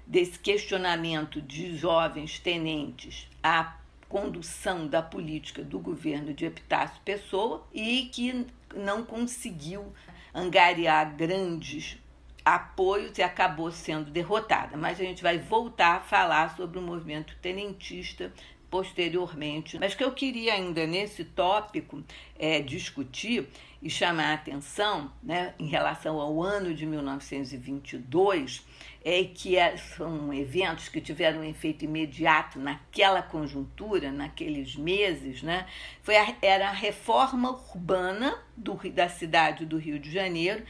desse 0.06 0.40
questionamento 0.40 1.42
de 1.42 1.76
jovens 1.76 2.40
tenentes 2.40 3.28
a 3.44 3.76
condução 4.10 4.88
da 4.88 5.02
política 5.02 5.64
do 5.64 5.80
governo 5.80 6.34
de 6.34 6.46
Epitácio 6.46 7.02
Pessoa 7.04 7.66
e 7.74 8.10
que 8.14 8.48
não 8.76 9.04
conseguiu 9.04 9.94
angariar 10.34 11.16
grandes 11.16 11.98
apoios 12.44 13.18
e 13.18 13.22
acabou 13.22 13.72
sendo 13.72 14.10
derrotada. 14.10 14.78
Mas 14.78 15.00
a 15.00 15.04
gente 15.04 15.22
vai 15.22 15.38
voltar 15.38 15.98
a 15.98 16.00
falar 16.00 16.56
sobre 16.56 16.80
o 16.80 16.82
movimento 16.82 17.36
tenentista 17.42 18.32
posteriormente. 18.70 19.80
Mas 19.80 19.96
que 19.96 20.04
eu 20.04 20.12
queria 20.12 20.54
ainda 20.54 20.86
nesse 20.86 21.24
tópico 21.24 22.04
é, 22.38 22.62
discutir 22.62 23.48
e 23.82 23.90
chamar 23.90 24.32
a 24.32 24.34
atenção 24.34 25.12
né, 25.22 25.54
em 25.60 25.68
relação 25.68 26.20
ao 26.20 26.42
ano 26.42 26.74
de 26.74 26.86
1922 26.86 28.66
é 29.06 29.24
que 29.24 29.56
é, 29.56 29.78
são 29.78 30.34
eventos 30.34 30.90
que 30.90 31.00
tiveram 31.00 31.40
um 31.40 31.44
efeito 31.44 31.86
imediato 31.86 32.60
naquela 32.60 33.22
conjuntura, 33.22 34.12
naqueles 34.12 34.76
meses, 34.76 35.42
né? 35.42 35.66
Foi 36.04 36.18
a, 36.18 36.36
era 36.42 36.68
a 36.68 36.74
reforma 36.74 37.52
urbana 37.52 38.38
do, 38.58 38.76
da 38.92 39.08
cidade 39.08 39.66
do 39.66 39.78
Rio 39.78 39.98
de 39.98 40.12
Janeiro 40.12 40.62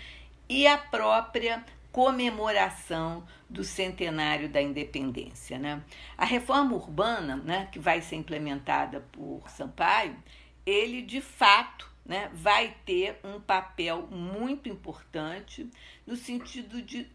e 0.47 0.67
a 0.67 0.77
própria 0.77 1.65
comemoração 1.97 3.25
do 3.49 3.63
centenário 3.63 4.47
da 4.47 4.61
independência. 4.61 5.57
Né? 5.57 5.83
A 6.15 6.25
reforma 6.25 6.75
urbana, 6.75 7.37
né, 7.37 7.69
que 7.71 7.79
vai 7.79 8.03
ser 8.03 8.17
implementada 8.17 8.99
por 9.11 9.49
Sampaio, 9.49 10.15
ele 10.63 11.01
de 11.01 11.19
fato 11.21 11.91
né, 12.05 12.29
vai 12.35 12.77
ter 12.85 13.19
um 13.23 13.41
papel 13.41 14.05
muito 14.11 14.69
importante 14.69 15.67
no 16.05 16.15
sentido 16.15 16.83
de 16.83 17.09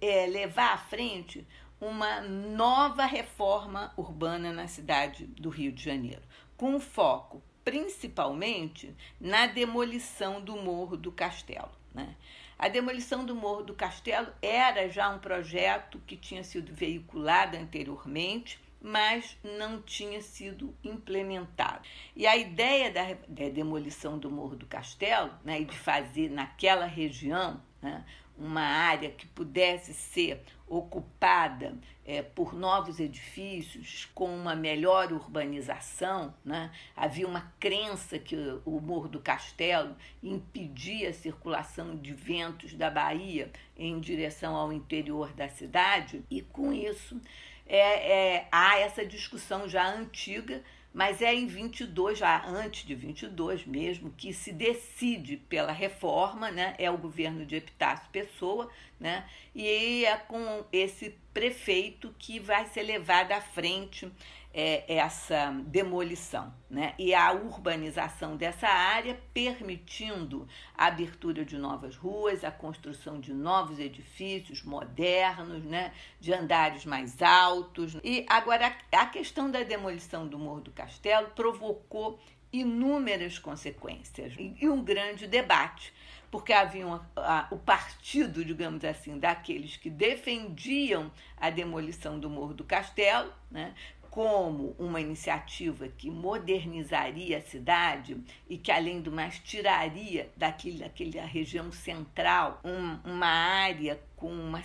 é, 0.00 0.26
levar 0.26 0.74
à 0.74 0.78
frente 0.78 1.44
uma 1.80 2.20
nova 2.20 3.06
reforma 3.06 3.92
urbana 3.96 4.52
na 4.52 4.68
cidade 4.68 5.26
do 5.26 5.48
Rio 5.48 5.72
de 5.72 5.82
Janeiro, 5.82 6.22
com 6.56 6.78
foco 6.78 7.42
principalmente 7.64 8.94
na 9.20 9.48
demolição 9.48 10.40
do 10.40 10.54
Morro 10.54 10.96
do 10.96 11.10
Castelo. 11.10 11.72
Né? 11.92 12.14
A 12.58 12.68
demolição 12.68 13.24
do 13.24 13.34
Morro 13.34 13.62
do 13.62 13.74
Castelo 13.74 14.28
era 14.40 14.88
já 14.88 15.08
um 15.10 15.18
projeto 15.18 16.00
que 16.06 16.16
tinha 16.16 16.44
sido 16.44 16.72
veiculado 16.72 17.56
anteriormente, 17.56 18.60
mas 18.80 19.36
não 19.42 19.80
tinha 19.80 20.20
sido 20.20 20.74
implementado. 20.84 21.82
E 22.14 22.26
a 22.26 22.36
ideia 22.36 22.90
da, 22.90 23.14
da 23.26 23.48
demolição 23.48 24.18
do 24.18 24.30
Morro 24.30 24.56
do 24.56 24.66
Castelo 24.66 25.32
né, 25.42 25.60
e 25.60 25.64
de 25.64 25.76
fazer 25.76 26.30
naquela 26.30 26.84
região 26.84 27.60
né, 27.80 28.04
uma 28.36 28.62
área 28.62 29.10
que 29.10 29.26
pudesse 29.26 29.94
ser 29.94 30.42
ocupada 30.66 31.76
é, 32.04 32.22
por 32.22 32.54
novos 32.54 32.98
edifícios, 32.98 34.08
com 34.14 34.34
uma 34.34 34.54
melhor 34.54 35.12
urbanização. 35.12 36.34
Né? 36.44 36.70
Havia 36.96 37.26
uma 37.26 37.52
crença 37.60 38.18
que 38.18 38.36
o 38.64 38.80
Morro 38.80 39.08
do 39.08 39.20
Castelo 39.20 39.94
impedia 40.22 41.10
a 41.10 41.14
circulação 41.14 41.96
de 41.96 42.12
ventos 42.12 42.74
da 42.74 42.90
Bahia 42.90 43.50
em 43.76 44.00
direção 44.00 44.56
ao 44.56 44.72
interior 44.72 45.32
da 45.32 45.48
cidade, 45.48 46.24
e 46.30 46.40
com 46.42 46.72
isso 46.72 47.20
é, 47.66 48.36
é, 48.36 48.48
há 48.52 48.78
essa 48.78 49.06
discussão 49.06 49.68
já 49.68 49.86
antiga 49.86 50.62
mas 50.94 51.20
é 51.20 51.34
em 51.34 51.44
22, 51.44 52.16
já 52.18 52.46
antes 52.46 52.86
de 52.86 52.94
22 52.94 53.66
mesmo, 53.66 54.14
que 54.16 54.32
se 54.32 54.52
decide 54.52 55.36
pela 55.36 55.72
reforma, 55.72 56.52
né? 56.52 56.76
É 56.78 56.88
o 56.88 56.96
governo 56.96 57.44
de 57.44 57.56
Epitácio 57.56 58.08
Pessoa, 58.12 58.70
né? 59.00 59.28
E 59.52 60.04
é 60.04 60.16
com 60.16 60.64
esse 60.72 61.18
prefeito 61.34 62.14
que 62.16 62.38
vai 62.38 62.68
ser 62.68 62.84
levado 62.84 63.32
à 63.32 63.40
frente 63.40 64.08
é, 64.54 64.84
essa 64.86 65.50
demolição 65.66 66.54
né? 66.70 66.94
e 66.96 67.12
a 67.12 67.32
urbanização 67.32 68.36
dessa 68.36 68.68
área, 68.68 69.20
permitindo 69.34 70.46
a 70.78 70.86
abertura 70.86 71.44
de 71.44 71.58
novas 71.58 71.96
ruas, 71.96 72.44
a 72.44 72.52
construção 72.52 73.18
de 73.18 73.34
novos 73.34 73.80
edifícios 73.80 74.62
modernos, 74.62 75.64
né? 75.64 75.92
de 76.20 76.32
andares 76.32 76.84
mais 76.84 77.20
altos. 77.20 77.96
E 78.04 78.24
agora, 78.28 78.72
a 78.92 79.06
questão 79.06 79.50
da 79.50 79.64
demolição 79.64 80.28
do 80.28 80.38
Morro 80.38 80.60
do 80.60 80.70
Castelo 80.70 81.30
provocou 81.34 82.20
inúmeras 82.52 83.40
consequências 83.40 84.32
e 84.38 84.68
um 84.68 84.84
grande 84.84 85.26
debate 85.26 85.92
porque 86.30 86.52
havia 86.52 86.84
a, 87.14 87.46
o 87.52 87.56
partido, 87.56 88.44
digamos 88.44 88.84
assim, 88.84 89.20
daqueles 89.20 89.76
que 89.76 89.88
defendiam 89.88 91.12
a 91.36 91.48
demolição 91.48 92.18
do 92.18 92.28
Morro 92.28 92.52
do 92.52 92.64
Castelo, 92.64 93.32
né, 93.48 93.72
como 94.14 94.76
uma 94.78 95.00
iniciativa 95.00 95.88
que 95.88 96.08
modernizaria 96.08 97.38
a 97.38 97.40
cidade 97.40 98.16
e 98.48 98.56
que, 98.56 98.70
além 98.70 99.00
do 99.00 99.10
mais, 99.10 99.40
tiraria 99.40 100.30
daquele, 100.36 100.78
daquela 100.78 101.26
região 101.26 101.72
central 101.72 102.60
um, 102.64 103.10
uma 103.10 103.26
área 103.26 104.00
com 104.14 104.32
uma 104.32 104.62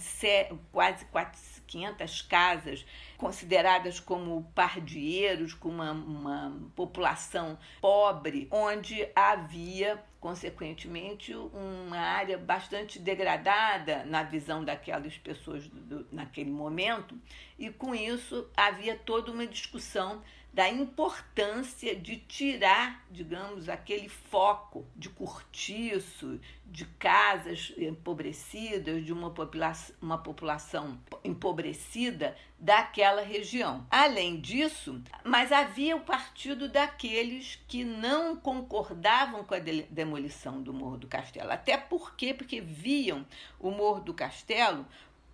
quase 0.71 1.03
500 1.65 2.21
casas 2.21 2.85
consideradas 3.17 3.99
como 3.99 4.43
pardieiros, 4.53 5.55
com 5.55 5.69
uma, 5.69 5.93
uma 5.93 6.69
população 6.75 7.57
pobre, 7.81 8.47
onde 8.51 9.07
havia, 9.15 9.99
consequentemente, 10.19 11.33
uma 11.33 11.97
área 11.97 12.37
bastante 12.37 12.99
degradada 12.99 14.03
na 14.05 14.21
visão 14.23 14.63
daquelas 14.63 15.17
pessoas 15.17 15.67
do, 15.67 15.79
do, 15.79 16.07
naquele 16.11 16.51
momento, 16.51 17.17
e 17.57 17.69
com 17.69 17.95
isso 17.95 18.49
havia 18.55 18.97
toda 18.97 19.31
uma 19.31 19.47
discussão 19.47 20.21
da 20.53 20.67
importância 20.67 21.95
de 21.95 22.17
tirar, 22.17 23.05
digamos, 23.09 23.69
aquele 23.69 24.09
foco 24.09 24.85
de 24.95 25.07
cortiço, 25.09 26.39
de 26.65 26.85
casas 26.85 27.73
empobrecidas, 27.77 29.05
de 29.05 29.13
uma 29.13 29.31
população, 29.31 29.95
uma 30.01 30.17
população 30.17 30.99
empobrecida 31.23 32.35
daquela 32.59 33.21
região. 33.21 33.85
Além 33.89 34.39
disso, 34.39 35.01
mas 35.23 35.51
havia 35.51 35.95
o 35.95 36.01
partido 36.01 36.67
daqueles 36.67 37.59
que 37.67 37.83
não 37.83 38.35
concordavam 38.35 39.43
com 39.43 39.53
a 39.53 39.59
demolição 39.59 40.61
do 40.61 40.73
Morro 40.73 40.97
do 40.97 41.07
Castelo. 41.07 41.51
Até 41.51 41.77
porque, 41.77 42.33
porque 42.33 42.59
viam 42.59 43.25
o 43.59 43.71
Morro 43.71 44.01
do 44.01 44.13
Castelo 44.13 44.85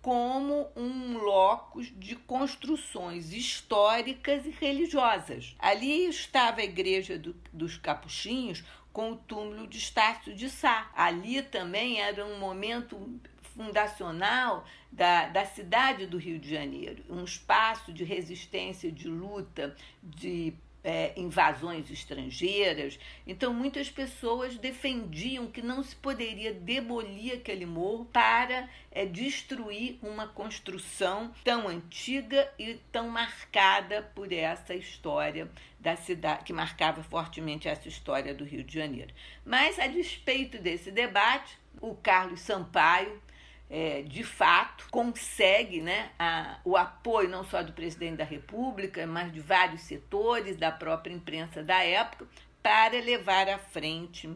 como 0.06 0.70
um 0.76 1.18
locus 1.18 1.92
de 1.98 2.14
construções 2.14 3.32
históricas 3.32 4.46
e 4.46 4.50
religiosas. 4.50 5.56
Ali 5.58 6.06
estava 6.06 6.60
a 6.60 6.64
igreja 6.64 7.18
do, 7.18 7.34
dos 7.52 7.76
Capuchinhos 7.76 8.62
com 8.92 9.10
o 9.10 9.16
túmulo 9.16 9.66
de 9.66 9.78
Estácio 9.78 10.32
de 10.32 10.48
Sá. 10.48 10.92
Ali 10.94 11.42
também 11.42 12.00
era 12.00 12.24
um 12.24 12.38
momento 12.38 13.20
fundacional 13.56 14.64
da, 14.92 15.26
da 15.26 15.44
cidade 15.44 16.06
do 16.06 16.18
Rio 16.18 16.38
de 16.38 16.50
Janeiro, 16.50 17.02
um 17.10 17.24
espaço 17.24 17.92
de 17.92 18.04
resistência, 18.04 18.92
de 18.92 19.08
luta, 19.08 19.74
de 20.00 20.54
é, 20.86 21.12
invasões 21.16 21.90
estrangeiras. 21.90 22.96
Então, 23.26 23.52
muitas 23.52 23.90
pessoas 23.90 24.56
defendiam 24.56 25.48
que 25.48 25.60
não 25.60 25.82
se 25.82 25.96
poderia 25.96 26.54
demolir 26.54 27.34
aquele 27.34 27.66
morro 27.66 28.04
para 28.04 28.68
é, 28.92 29.04
destruir 29.04 29.98
uma 30.00 30.28
construção 30.28 31.34
tão 31.42 31.66
antiga 31.66 32.48
e 32.56 32.74
tão 32.92 33.08
marcada 33.08 34.00
por 34.14 34.32
essa 34.32 34.74
história 34.74 35.50
da 35.80 35.96
cidade, 35.96 36.44
que 36.44 36.52
marcava 36.52 37.02
fortemente 37.02 37.66
essa 37.66 37.88
história 37.88 38.32
do 38.32 38.44
Rio 38.44 38.62
de 38.62 38.74
Janeiro. 38.74 39.12
Mas, 39.44 39.80
a 39.80 39.88
despeito 39.88 40.56
desse 40.56 40.92
debate, 40.92 41.58
o 41.80 41.96
Carlos 41.96 42.40
Sampaio 42.40 43.20
é, 43.68 44.02
de 44.02 44.22
fato, 44.22 44.86
consegue 44.90 45.80
né, 45.80 46.10
a, 46.18 46.58
o 46.64 46.76
apoio 46.76 47.28
não 47.28 47.44
só 47.44 47.62
do 47.62 47.72
presidente 47.72 48.16
da 48.16 48.24
República, 48.24 49.06
mas 49.06 49.32
de 49.32 49.40
vários 49.40 49.82
setores 49.82 50.56
da 50.56 50.70
própria 50.70 51.12
imprensa 51.12 51.62
da 51.62 51.82
época 51.82 52.26
para 52.62 52.98
levar 53.00 53.48
à 53.48 53.58
frente 53.58 54.30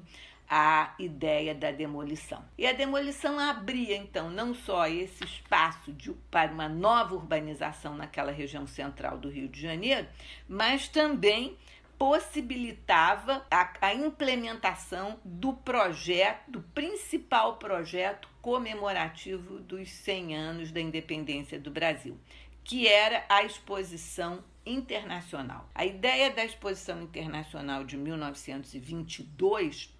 a 0.48 0.94
ideia 0.98 1.54
da 1.54 1.70
demolição. 1.70 2.44
E 2.58 2.66
a 2.66 2.72
demolição 2.72 3.38
abria, 3.38 3.96
então, 3.96 4.28
não 4.28 4.52
só 4.52 4.88
esse 4.88 5.22
espaço 5.22 5.92
de, 5.92 6.12
para 6.28 6.50
uma 6.50 6.68
nova 6.68 7.14
urbanização 7.14 7.94
naquela 7.94 8.32
região 8.32 8.66
central 8.66 9.16
do 9.16 9.28
Rio 9.28 9.48
de 9.48 9.60
Janeiro, 9.60 10.08
mas 10.48 10.88
também 10.88 11.56
possibilitava 12.00 13.46
a, 13.50 13.74
a 13.82 13.94
implementação 13.94 15.20
do 15.22 15.52
projeto, 15.52 16.50
do 16.50 16.62
principal 16.62 17.58
projeto 17.58 18.26
comemorativo 18.40 19.60
dos 19.60 19.90
100 19.90 20.34
anos 20.34 20.72
da 20.72 20.80
independência 20.80 21.60
do 21.60 21.70
Brasil, 21.70 22.18
que 22.64 22.88
era 22.88 23.22
a 23.28 23.42
Exposição 23.42 24.42
Internacional. 24.64 25.68
A 25.74 25.84
ideia 25.84 26.30
da 26.30 26.42
Exposição 26.42 27.02
Internacional 27.02 27.84
de 27.84 27.98
1922 27.98 29.94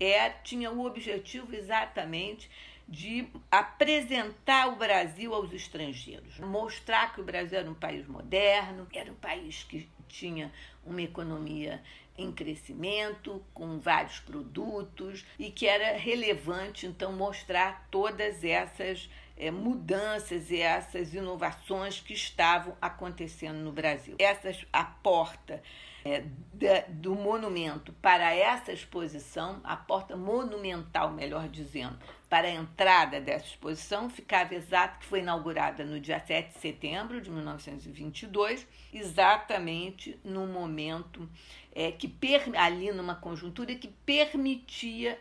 é, 0.00 0.30
tinha 0.30 0.72
o 0.72 0.84
objetivo 0.84 1.54
exatamente 1.54 2.50
de 2.88 3.28
apresentar 3.48 4.70
o 4.70 4.76
Brasil 4.76 5.32
aos 5.32 5.52
estrangeiros, 5.52 6.36
mostrar 6.40 7.14
que 7.14 7.20
o 7.20 7.24
Brasil 7.24 7.60
era 7.60 7.70
um 7.70 7.74
país 7.74 8.06
moderno, 8.08 8.88
era 8.92 9.10
um 9.10 9.16
país 9.16 9.62
que 9.62 9.88
tinha 10.08 10.52
uma 10.86 11.02
economia 11.02 11.82
em 12.16 12.30
crescimento, 12.30 13.44
com 13.52 13.78
vários 13.78 14.20
produtos 14.20 15.24
e 15.38 15.50
que 15.50 15.66
era 15.66 15.96
relevante 15.96 16.86
então 16.86 17.12
mostrar 17.12 17.88
todas 17.90 18.44
essas 18.44 19.08
é, 19.36 19.50
mudanças 19.50 20.50
e 20.50 20.60
essas 20.60 21.12
inovações 21.12 22.00
que 22.00 22.12
estavam 22.12 22.76
acontecendo 22.80 23.58
no 23.58 23.72
Brasil. 23.72 24.16
Essas 24.18 24.64
a 24.72 24.84
porta 24.84 25.62
é, 26.04 26.24
da, 26.52 26.84
do 26.88 27.14
monumento 27.14 27.92
para 27.94 28.34
essa 28.34 28.72
exposição, 28.72 29.60
a 29.64 29.76
porta 29.76 30.16
monumental, 30.16 31.10
melhor 31.10 31.48
dizendo, 31.48 31.98
para 32.28 32.48
a 32.48 32.50
entrada 32.50 33.20
dessa 33.20 33.46
exposição, 33.46 34.10
ficava 34.10 34.54
exato 34.54 34.98
que 34.98 35.06
foi 35.06 35.20
inaugurada 35.20 35.84
no 35.84 35.98
dia 35.98 36.20
7 36.20 36.52
de 36.52 36.58
setembro 36.58 37.20
de 37.20 37.30
1922, 37.30 38.66
exatamente 38.92 40.18
no 40.24 40.46
momento 40.46 41.28
é, 41.74 41.90
que 41.92 42.12
ali 42.56 42.92
numa 42.92 43.14
conjuntura 43.14 43.74
que 43.74 43.88
permitia 43.88 45.18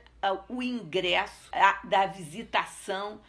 o 0.47 0.63
ingresso 0.63 1.49
a, 1.51 1.85
da 1.85 2.05
visitação 2.05 3.19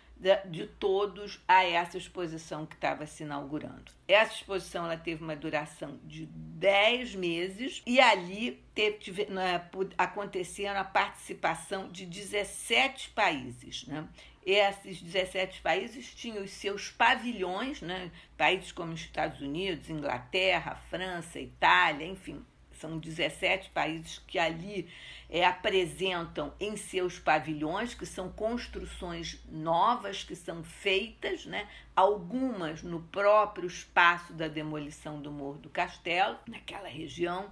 de 0.47 0.67
todos 0.67 1.41
a 1.47 1.65
essa 1.65 1.99
exposição 1.99 2.65
que 2.65 2.75
estava 2.75 3.07
se 3.07 3.25
inaugurando. 3.25 3.93
Essa 4.09 4.35
exposição 4.35 4.85
ela 4.87 4.97
teve 4.97 5.23
uma 5.23 5.37
duração 5.37 5.99
de 6.05 6.27
10 6.27 7.15
meses 7.15 7.83
e 7.85 8.01
ali 8.01 8.63
teve, 8.75 8.99
teve 8.99 9.27
né, 9.27 9.69
acontecendo 9.99 10.77
a 10.77 10.85
participação 10.85 11.91
de 11.91 12.07
17 12.07 13.11
países. 13.11 13.87
Né? 13.87 14.09
Esses 14.47 15.03
17 15.03 15.61
países 15.61 16.15
tinham 16.15 16.43
os 16.43 16.53
seus 16.53 16.91
pavilhões, 16.91 17.83
né? 17.83 18.11
países 18.37 18.73
como 18.73 18.93
os 18.93 19.01
Estados 19.01 19.41
Unidos, 19.41 19.91
Inglaterra, 19.91 20.77
França, 20.89 21.39
Itália, 21.39 22.07
enfim, 22.07 22.45
São 22.85 22.99
17 22.99 23.71
países 23.71 24.21
que 24.27 24.39
ali 24.39 24.87
é, 25.31 25.43
apresentam 25.43 26.53
em 26.61 26.77
seus 26.77 27.19
pavilhões, 27.19 27.95
que 27.95 28.05
são 28.05 28.29
construções 28.29 29.41
novas 29.51 30.23
que 30.23 30.37
são 30.37 30.63
feitas, 30.63 31.47
né? 31.47 31.67
algumas 31.97 32.83
no 32.83 33.01
próprio 33.01 33.67
espaço 33.67 34.35
da 34.35 34.49
demolição 34.49 35.19
do 35.19 35.33
Morro 35.33 35.57
do 35.57 35.71
Castelo, 35.71 36.39
naquela 36.47 36.89
região. 36.89 37.51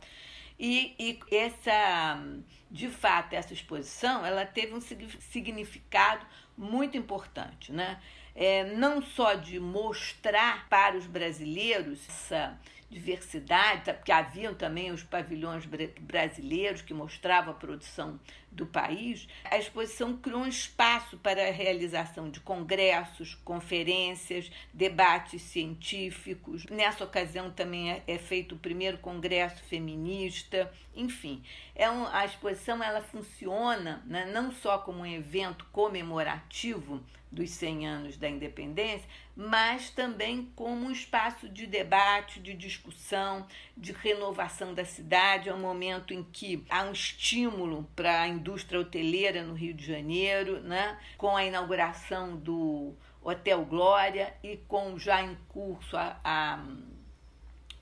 E, 0.58 0.94
e, 0.98 1.18
essa, 1.34 2.22
de 2.70 2.90
fato, 2.90 3.32
essa 3.32 3.54
exposição, 3.54 4.26
ela 4.26 4.44
teve 4.44 4.74
um 4.74 4.82
significado 4.82 6.26
muito 6.58 6.98
importante, 6.98 7.72
né? 7.72 7.98
É, 8.34 8.64
não 8.64 9.00
só 9.00 9.34
de 9.34 9.58
mostrar 9.58 10.68
para 10.68 10.96
os 10.96 11.06
brasileiros 11.06 12.06
essa 12.08 12.58
diversidade, 12.92 13.92
porque 13.94 14.12
haviam 14.12 14.54
também 14.54 14.92
os 14.92 15.02
pavilhões 15.02 15.64
brasileiros 16.00 16.82
que 16.82 16.92
mostravam 16.92 17.52
a 17.52 17.56
produção 17.56 18.20
do 18.52 18.66
país, 18.66 19.26
a 19.44 19.56
exposição 19.56 20.16
criou 20.16 20.40
um 20.40 20.46
espaço 20.46 21.16
para 21.16 21.48
a 21.48 21.50
realização 21.50 22.30
de 22.30 22.38
congressos, 22.40 23.34
conferências, 23.36 24.50
debates 24.72 25.40
científicos. 25.42 26.66
Nessa 26.66 27.04
ocasião 27.04 27.50
também 27.50 27.90
é, 27.90 28.02
é 28.06 28.18
feito 28.18 28.54
o 28.54 28.58
primeiro 28.58 28.98
congresso 28.98 29.62
feminista, 29.64 30.70
enfim. 30.94 31.42
É 31.74 31.90
um, 31.90 32.06
a 32.06 32.26
exposição 32.26 32.82
ela 32.82 33.00
funciona 33.00 34.02
né, 34.06 34.26
não 34.26 34.52
só 34.52 34.78
como 34.78 35.00
um 35.00 35.06
evento 35.06 35.66
comemorativo 35.72 37.02
dos 37.32 37.50
100 37.50 37.88
anos 37.88 38.16
da 38.18 38.28
independência, 38.28 39.08
mas 39.34 39.88
também 39.88 40.52
como 40.54 40.86
um 40.86 40.90
espaço 40.90 41.48
de 41.48 41.66
debate, 41.66 42.38
de 42.38 42.52
discussão, 42.52 43.46
de 43.74 43.92
renovação 43.92 44.74
da 44.74 44.84
cidade. 44.84 45.48
É 45.48 45.54
um 45.54 45.60
momento 45.60 46.12
em 46.12 46.22
que 46.22 46.62
há 46.68 46.82
um 46.84 46.92
estímulo 46.92 47.88
para 47.96 48.22
a 48.22 48.28
indústria 48.42 48.80
hoteleira 48.80 49.44
no 49.44 49.54
Rio 49.54 49.72
de 49.72 49.86
Janeiro, 49.86 50.60
né? 50.60 50.98
com 51.16 51.36
a 51.36 51.44
inauguração 51.44 52.36
do 52.36 52.92
Hotel 53.22 53.64
Glória 53.64 54.34
e 54.42 54.56
com 54.56 54.98
já 54.98 55.22
em 55.22 55.36
curso 55.48 55.96
a, 55.96 56.18
a 56.24 56.64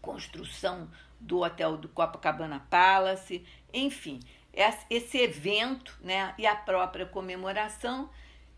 construção 0.02 0.90
do 1.18 1.40
Hotel 1.40 1.78
do 1.78 1.88
Copacabana 1.88 2.66
Palace. 2.68 3.42
Enfim, 3.72 4.20
esse 4.90 5.18
evento 5.18 5.98
né, 6.02 6.34
e 6.36 6.46
a 6.46 6.54
própria 6.54 7.06
comemoração 7.06 8.10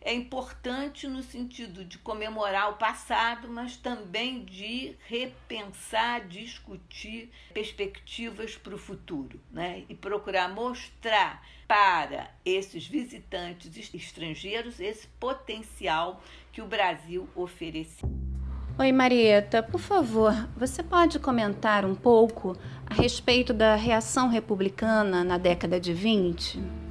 é 0.04 0.12
importante 0.12 1.06
no 1.06 1.22
sentido 1.22 1.84
de 1.84 1.98
comemorar 1.98 2.70
o 2.70 2.74
passado, 2.74 3.48
mas 3.48 3.76
também 3.76 4.44
de 4.44 4.96
repensar, 5.06 6.26
discutir 6.26 7.30
perspectivas 7.54 8.56
para 8.56 8.74
o 8.74 8.78
futuro, 8.78 9.40
né? 9.50 9.84
E 9.88 9.94
procurar 9.94 10.48
mostrar 10.48 11.42
para 11.66 12.30
esses 12.44 12.86
visitantes 12.86 13.94
estrangeiros 13.94 14.80
esse 14.80 15.06
potencial 15.18 16.22
que 16.52 16.60
o 16.60 16.66
Brasil 16.66 17.28
oferecia. 17.34 18.08
Oi, 18.78 18.90
Marieta, 18.90 19.62
por 19.62 19.80
favor, 19.80 20.32
você 20.56 20.82
pode 20.82 21.18
comentar 21.18 21.84
um 21.84 21.94
pouco 21.94 22.56
a 22.86 22.94
respeito 22.94 23.52
da 23.52 23.76
reação 23.76 24.28
republicana 24.28 25.22
na 25.22 25.38
década 25.38 25.78
de 25.78 25.92
20? 25.92 26.81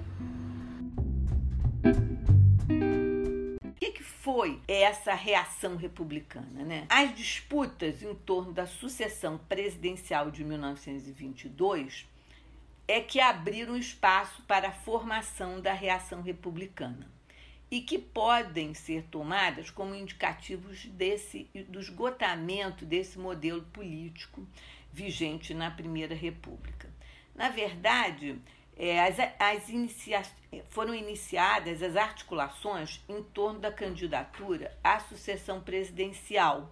Foi 4.22 4.62
essa 4.68 5.16
reação 5.16 5.76
republicana, 5.76 6.64
né? 6.64 6.86
As 6.90 7.16
disputas 7.16 8.04
em 8.04 8.14
torno 8.14 8.54
da 8.54 8.68
sucessão 8.68 9.40
presidencial 9.50 10.30
de 10.30 10.44
1922 10.44 12.08
é 12.88 13.02
que 13.02 13.20
abriram 13.20 13.76
espaço 13.76 14.44
para 14.44 14.68
a 14.68 14.72
formação 14.72 15.60
da 15.60 15.74
reação 15.74 16.22
republicana 16.22 17.10
e 17.72 17.82
que 17.82 17.98
podem 17.98 18.76
ser 18.76 19.04
tomadas 19.10 19.72
como 19.72 19.96
indicativos 19.96 20.86
desse 20.86 21.50
do 21.70 21.80
esgotamento 21.80 22.86
desse 22.86 23.18
modelo 23.18 23.64
político 23.74 24.46
vigente 24.92 25.54
na 25.54 25.72
Primeira 25.72 26.14
República. 26.14 26.90
Na 27.34 27.50
verdade, 27.50 28.40
é, 28.84 29.00
as, 29.00 29.16
as 29.38 29.70
inicia 29.70 30.24
foram 30.72 30.96
iniciadas 30.96 31.84
as 31.84 31.96
articulações 31.96 33.00
em 33.08 33.22
torno 33.22 33.60
da 33.60 33.72
candidatura 33.72 34.76
à 34.84 35.00
sucessão 35.00 35.62
presidencial 35.62 36.68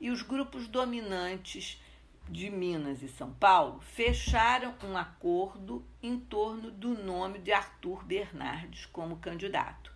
e 0.00 0.08
os 0.08 0.22
grupos 0.22 0.68
dominantes 0.68 1.82
de 2.28 2.48
Minas 2.48 3.02
e 3.02 3.08
São 3.08 3.32
Paulo 3.32 3.80
fecharam 3.80 4.72
um 4.84 4.96
acordo 4.96 5.84
em 6.00 6.16
torno 6.16 6.70
do 6.70 6.90
nome 6.90 7.40
de 7.40 7.50
Arthur 7.50 8.04
Bernardes 8.04 8.86
como 8.86 9.16
candidato. 9.16 9.92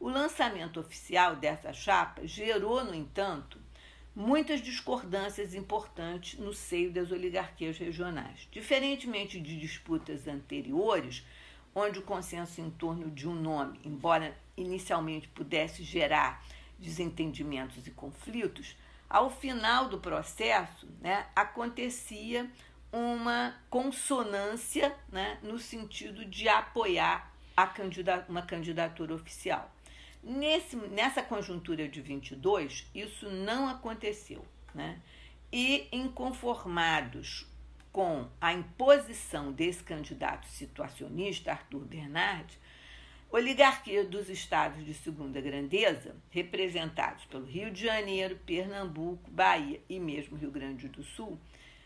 O 0.00 0.08
lançamento 0.08 0.80
oficial 0.80 1.36
dessa 1.36 1.72
chapa 1.72 2.26
gerou, 2.26 2.82
no 2.82 2.92
entanto, 2.92 3.60
muitas 4.14 4.60
discordâncias 4.60 5.54
importantes 5.54 6.38
no 6.38 6.52
seio 6.52 6.92
das 6.92 7.10
oligarquias 7.10 7.76
regionais. 7.78 8.48
Diferentemente 8.52 9.40
de 9.40 9.58
disputas 9.58 10.28
anteriores, 10.28 11.24
onde 11.74 11.98
o 11.98 12.02
consenso 12.02 12.60
em 12.60 12.70
torno 12.70 13.10
de 13.10 13.28
um 13.28 13.34
nome, 13.34 13.80
embora 13.84 14.36
inicialmente 14.56 15.28
pudesse 15.28 15.82
gerar 15.82 16.44
desentendimentos 16.78 17.86
e 17.86 17.90
conflitos, 17.90 18.76
ao 19.10 19.30
final 19.30 19.88
do 19.88 19.98
processo 19.98 20.88
né, 21.00 21.26
acontecia 21.34 22.48
uma 22.92 23.54
consonância 23.68 24.94
né, 25.10 25.38
no 25.42 25.58
sentido 25.58 26.24
de 26.24 26.48
apoiar 26.48 27.32
uma 28.28 28.42
candidatura 28.42 29.14
oficial. 29.14 29.70
Nesse, 30.24 30.74
nessa 30.74 31.22
conjuntura 31.22 31.86
de 31.86 32.00
22, 32.00 32.86
isso 32.94 33.28
não 33.28 33.68
aconteceu. 33.68 34.42
Né? 34.74 34.98
E 35.52 35.86
inconformados 35.92 37.46
com 37.92 38.26
a 38.40 38.52
imposição 38.52 39.52
desse 39.52 39.84
candidato 39.84 40.48
situacionista, 40.48 41.52
Arthur 41.52 41.84
Bernardi, 41.84 42.58
oligarquia 43.30 44.02
dos 44.02 44.30
estados 44.30 44.82
de 44.84 44.94
segunda 44.94 45.40
grandeza, 45.42 46.16
representados 46.30 47.26
pelo 47.26 47.44
Rio 47.44 47.70
de 47.70 47.82
Janeiro, 47.82 48.40
Pernambuco, 48.46 49.30
Bahia 49.30 49.80
e 49.88 50.00
mesmo 50.00 50.38
Rio 50.38 50.50
Grande 50.50 50.88
do 50.88 51.04
Sul, 51.04 51.38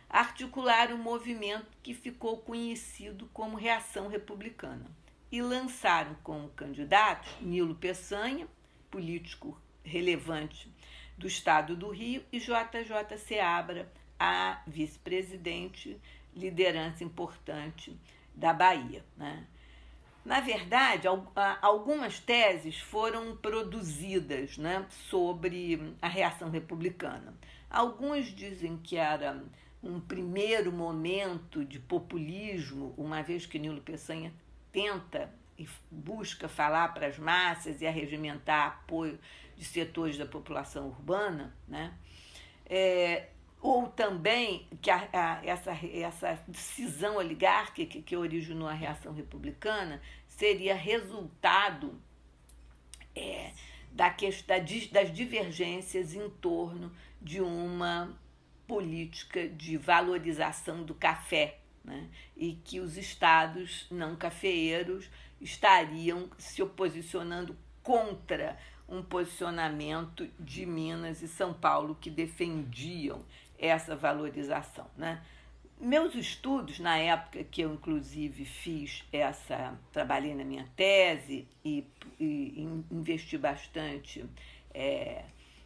articularam 0.09 0.95
um 0.95 1.03
movimento 1.03 1.67
que 1.83 1.93
ficou 1.93 2.39
conhecido 2.39 3.29
como 3.33 3.57
Reação 3.57 4.09
Republicana 4.09 4.87
e 5.31 5.43
lançaram 5.43 6.15
como 6.23 6.49
candidatos 6.51 7.31
Nilo 7.41 7.75
Peçanha, 7.75 8.47
político 8.91 9.61
relevante 9.85 10.73
do 11.17 11.27
estado 11.27 11.77
do 11.77 11.91
Rio, 11.91 12.25
e 12.33 12.39
JJ 12.39 13.19
Seabra, 13.19 13.91
a 14.19 14.63
vice-presidente, 14.67 16.01
liderança 16.35 17.05
importante 17.05 17.99
da 18.35 18.53
Bahia. 18.53 19.05
Né? 19.17 19.47
Na 20.25 20.41
verdade, 20.41 21.09
algumas 21.61 22.21
teses 22.21 22.79
foram 22.79 23.37
produzidas 23.37 24.59
né, 24.59 24.87
sobre 24.91 25.95
a 26.01 26.09
reação 26.09 26.51
republicana. 26.51 27.35
Alguns 27.71 28.27
dizem 28.27 28.77
que 28.79 28.97
era 28.97 29.43
um 29.83 30.01
primeiro 30.01 30.73
momento 30.73 31.65
de 31.65 31.79
populismo, 31.79 32.95
uma 32.97 33.23
vez 33.23 33.47
que 33.47 33.59
Nilo 33.59 33.81
Peçanha 33.81 34.33
tenta 34.79 35.29
e 35.59 35.69
busca 35.91 36.49
falar 36.49 36.95
para 36.95 37.09
as 37.09 37.19
massas 37.19 37.83
e 37.83 37.87
arregimentar 37.87 38.69
apoio 38.69 39.19
de 39.57 39.65
setores 39.65 40.17
da 40.17 40.25
população 40.25 40.87
urbana, 40.87 41.53
né? 41.67 41.93
É, 42.65 43.27
ou 43.61 43.89
também 43.89 44.69
que 44.81 44.89
a, 44.89 45.09
a, 45.13 45.45
essa, 45.45 45.73
essa 45.73 46.45
decisão 46.47 47.17
oligárquica 47.17 48.01
que 48.01 48.17
originou 48.17 48.69
a 48.69 48.73
reação 48.73 49.13
republicana 49.13 50.01
seria 50.29 50.77
resultado 50.77 52.01
é, 53.17 53.51
da, 53.91 54.15
das 54.93 55.13
divergências 55.13 56.15
em 56.15 56.31
torno 56.31 56.93
de 57.21 57.41
uma 57.41 58.17
política 58.65 59.49
de 59.49 59.77
valorização 59.77 60.85
do 60.85 60.95
café 60.95 61.59
né? 61.89 62.09
e 62.37 62.53
que 62.53 62.79
os 62.79 62.97
estados 62.97 63.87
não 63.91 64.15
cafeeiros 64.15 65.09
estariam 65.41 66.29
se 66.37 66.65
posicionando 66.67 67.57
contra 67.83 68.59
um 68.89 69.03
posicionamento 69.03 70.29
de 70.39 70.67
Minas 70.67 71.23
e 71.23 71.29
São 71.29 71.53
Paulo 71.53 71.97
que 72.01 72.11
defendiam 72.11 73.25
essa 73.59 73.97
valorização. 73.97 74.87
Né? 74.97 75.23
Meus 75.81 76.15
estudos, 76.15 76.79
na 76.79 76.99
época 76.99 77.45
que 77.45 77.63
eu 77.63 77.73
inclusive 77.73 78.45
fiz 78.45 79.05
essa, 79.13 79.79
trabalhei 79.93 80.35
na 80.35 80.45
minha 80.45 80.67
tese 80.77 81.47
e, 81.65 81.87
e 82.19 82.83
investi 82.91 83.39
bastante 83.39 84.25
é, 84.75 85.25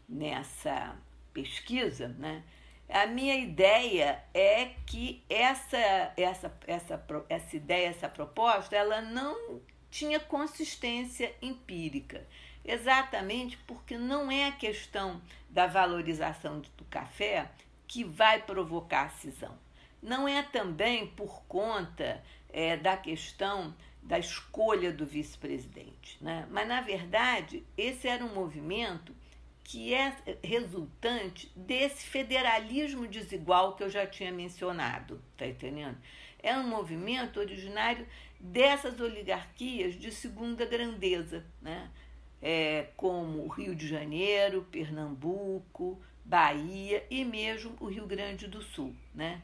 nessa 0.09 0.97
pesquisa, 1.33 2.09
né? 2.09 2.43
A 2.89 3.07
minha 3.07 3.37
ideia 3.37 4.23
é 4.35 4.73
que 4.87 5.23
essa, 5.29 6.13
essa, 6.17 6.53
essa, 6.67 7.07
essa 7.29 7.57
ideia, 7.57 7.89
essa 7.89 8.09
proposta, 8.09 8.77
ela 8.77 9.01
não 9.01 9.61
tinha 9.91 10.21
consistência 10.21 11.35
empírica. 11.41 12.27
Exatamente 12.65 13.57
porque 13.67 13.99
não 13.99 14.31
é 14.31 14.47
a 14.47 14.53
questão 14.53 15.21
da 15.49 15.67
valorização 15.67 16.61
do 16.61 16.85
café 16.85 17.51
que 17.89 18.05
vai 18.05 18.41
provocar 18.43 19.07
a 19.07 19.11
cisão. 19.11 19.59
Não 20.03 20.27
é 20.27 20.43
também 20.43 21.07
por 21.07 21.43
conta 21.45 22.23
é, 22.53 22.77
da 22.77 22.97
questão 22.97 23.75
da 24.03 24.19
escolha 24.19 24.93
do 24.93 25.07
vice-presidente. 25.07 26.19
Né? 26.21 26.47
Mas, 26.51 26.67
na 26.67 26.81
verdade, 26.81 27.65
esse 27.77 28.09
era 28.09 28.25
um 28.25 28.35
movimento 28.35 29.15
que 29.65 29.95
é 29.95 30.15
resultante 30.43 31.51
desse 31.55 32.05
federalismo 32.05 33.07
desigual 33.07 33.75
que 33.75 33.83
eu 33.83 33.91
já 33.91 34.07
tinha 34.07 34.33
mencionado, 34.33 35.23
tá 35.37 35.47
entendendo? 35.47 35.97
É 36.43 36.57
um 36.57 36.67
movimento 36.67 37.39
originário 37.39 38.07
dessas 38.39 39.01
oligarquias 39.01 39.95
de 39.95 40.11
segunda 40.11 40.67
grandeza, 40.67 41.45
né? 41.61 41.91
É, 42.45 42.89
como 42.97 43.45
o 43.45 43.49
Rio 43.49 43.75
de 43.75 43.87
Janeiro, 43.87 44.67
Pernambuco, 44.71 46.03
Bahia 46.25 47.07
e 47.09 47.25
mesmo 47.25 47.77
o 47.79 47.87
Rio 47.87 48.05
Grande 48.05 48.49
do 48.49 48.61
Sul, 48.61 48.95
né? 49.15 49.41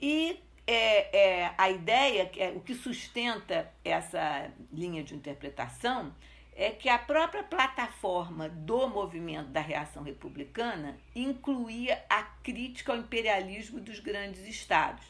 E 0.00 0.40
é, 0.66 1.16
é, 1.16 1.54
a 1.56 1.70
ideia, 1.70 2.30
é, 2.36 2.50
o 2.50 2.60
que 2.60 2.74
sustenta 2.74 3.72
essa 3.84 4.50
linha 4.72 5.02
de 5.02 5.14
interpretação, 5.14 6.14
é 6.58 6.70
que 6.70 6.88
a 6.88 6.98
própria 6.98 7.44
plataforma 7.44 8.48
do 8.48 8.88
movimento 8.88 9.48
da 9.50 9.60
reação 9.60 10.02
republicana 10.02 10.98
incluía 11.14 12.04
a 12.10 12.24
crítica 12.24 12.92
ao 12.92 12.98
imperialismo 12.98 13.78
dos 13.78 14.00
grandes 14.00 14.44
estados, 14.44 15.06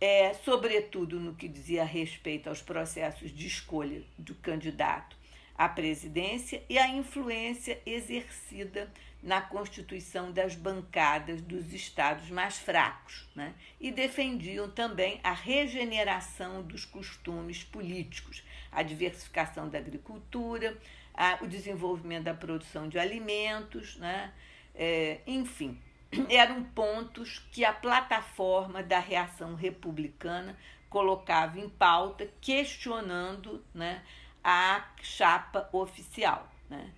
é, 0.00 0.32
sobretudo 0.32 1.18
no 1.18 1.34
que 1.34 1.48
dizia 1.48 1.82
respeito 1.82 2.48
aos 2.48 2.62
processos 2.62 3.32
de 3.32 3.48
escolha 3.48 4.04
do 4.16 4.32
candidato 4.36 5.16
à 5.58 5.68
presidência 5.68 6.62
e 6.68 6.78
à 6.78 6.86
influência 6.86 7.80
exercida 7.84 8.88
na 9.22 9.40
constituição 9.40 10.32
das 10.32 10.54
bancadas 10.54 11.42
dos 11.42 11.72
estados 11.74 12.30
mais 12.30 12.58
fracos, 12.58 13.28
né? 13.34 13.54
e 13.78 13.90
defendiam 13.90 14.70
também 14.70 15.20
a 15.22 15.32
regeneração 15.32 16.62
dos 16.62 16.84
costumes 16.84 17.62
políticos, 17.62 18.42
a 18.72 18.82
diversificação 18.82 19.68
da 19.68 19.78
agricultura, 19.78 20.76
a, 21.12 21.38
o 21.42 21.46
desenvolvimento 21.46 22.24
da 22.24 22.34
produção 22.34 22.88
de 22.88 22.98
alimentos, 22.98 23.96
né? 23.96 24.32
É, 24.74 25.20
enfim, 25.26 25.78
eram 26.30 26.64
pontos 26.64 27.40
que 27.52 27.64
a 27.64 27.72
plataforma 27.72 28.82
da 28.82 28.98
reação 28.98 29.54
republicana 29.54 30.56
colocava 30.88 31.58
em 31.58 31.68
pauta, 31.68 32.28
questionando 32.40 33.64
né, 33.72 34.02
a 34.42 34.84
chapa 35.00 35.68
oficial. 35.72 36.50
Né? 36.68 36.90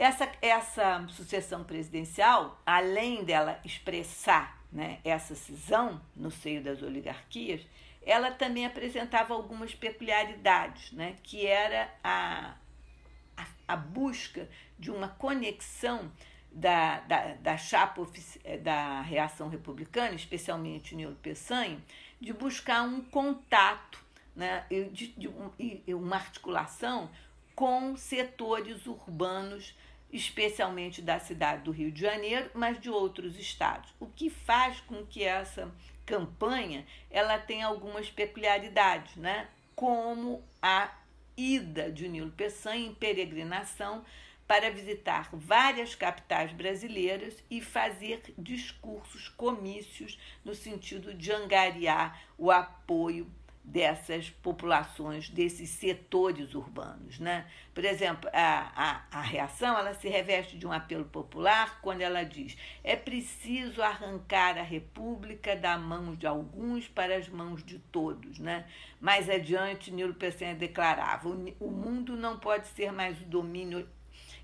Essa, 0.00 0.32
essa 0.40 1.06
sucessão 1.08 1.62
presidencial, 1.62 2.58
além 2.64 3.22
dela 3.22 3.60
expressar 3.66 4.58
né, 4.72 4.98
essa 5.04 5.34
cisão 5.34 6.00
no 6.16 6.30
seio 6.30 6.64
das 6.64 6.80
oligarquias, 6.80 7.60
ela 8.00 8.30
também 8.30 8.64
apresentava 8.64 9.34
algumas 9.34 9.74
peculiaridades, 9.74 10.90
né, 10.92 11.16
que 11.22 11.46
era 11.46 11.92
a, 12.02 12.54
a, 13.36 13.46
a 13.68 13.76
busca 13.76 14.48
de 14.78 14.90
uma 14.90 15.08
conexão 15.08 16.10
da, 16.50 17.00
da, 17.00 17.34
da 17.34 17.58
chapa 17.58 18.00
da 18.62 19.02
reação 19.02 19.50
republicana, 19.50 20.14
especialmente 20.14 20.94
Nilo 20.94 21.14
Peçanha, 21.16 21.78
de 22.18 22.32
buscar 22.32 22.84
um 22.84 23.02
contato 23.02 24.02
né, 24.34 24.64
de, 24.92 25.08
de, 25.08 25.28
um, 25.28 25.50
uma 25.88 26.16
articulação 26.16 27.10
com 27.54 27.94
setores 27.94 28.86
urbanos, 28.86 29.74
especialmente 30.12 31.00
da 31.00 31.18
cidade 31.18 31.62
do 31.62 31.70
Rio 31.70 31.90
de 31.90 32.00
Janeiro, 32.00 32.50
mas 32.54 32.80
de 32.80 32.90
outros 32.90 33.38
estados. 33.38 33.92
O 34.00 34.06
que 34.06 34.28
faz 34.28 34.80
com 34.80 35.06
que 35.06 35.22
essa 35.22 35.72
campanha 36.04 36.84
ela 37.10 37.38
tenha 37.38 37.66
algumas 37.66 38.10
peculiaridades, 38.10 39.16
né? 39.16 39.48
como 39.80 40.44
a 40.60 40.92
ida 41.34 41.90
de 41.90 42.06
Nilo 42.06 42.30
Peçanha 42.32 42.86
em 42.86 42.94
peregrinação 42.94 44.04
para 44.46 44.70
visitar 44.70 45.30
várias 45.32 45.94
capitais 45.94 46.52
brasileiras 46.52 47.42
e 47.48 47.62
fazer 47.62 48.20
discursos, 48.36 49.30
comícios, 49.30 50.18
no 50.44 50.54
sentido 50.54 51.14
de 51.14 51.32
angariar 51.32 52.20
o 52.36 52.50
apoio 52.50 53.26
dessas 53.62 54.30
populações, 54.30 55.28
desses 55.28 55.70
setores 55.70 56.54
urbanos. 56.54 57.18
Né? 57.18 57.46
Por 57.74 57.84
exemplo, 57.84 58.28
a, 58.32 58.72
a, 58.74 59.18
a 59.18 59.22
reação 59.22 59.78
ela 59.78 59.94
se 59.94 60.08
reveste 60.08 60.58
de 60.58 60.66
um 60.66 60.72
apelo 60.72 61.04
popular 61.04 61.80
quando 61.80 62.00
ela 62.00 62.24
diz 62.24 62.56
é 62.82 62.96
preciso 62.96 63.82
arrancar 63.82 64.58
a 64.58 64.62
república 64.62 65.54
da 65.54 65.78
mão 65.78 66.14
de 66.14 66.26
alguns 66.26 66.88
para 66.88 67.16
as 67.16 67.28
mãos 67.28 67.62
de 67.64 67.78
todos. 67.78 68.38
Né? 68.38 68.66
Mais 69.00 69.28
adiante, 69.28 69.90
Nilo 69.90 70.14
Peçanha 70.14 70.54
declarava 70.54 71.28
o, 71.28 71.54
o 71.60 71.70
mundo 71.70 72.16
não 72.16 72.38
pode 72.38 72.66
ser 72.68 72.92
mais 72.92 73.20
o 73.20 73.24
domínio 73.24 73.86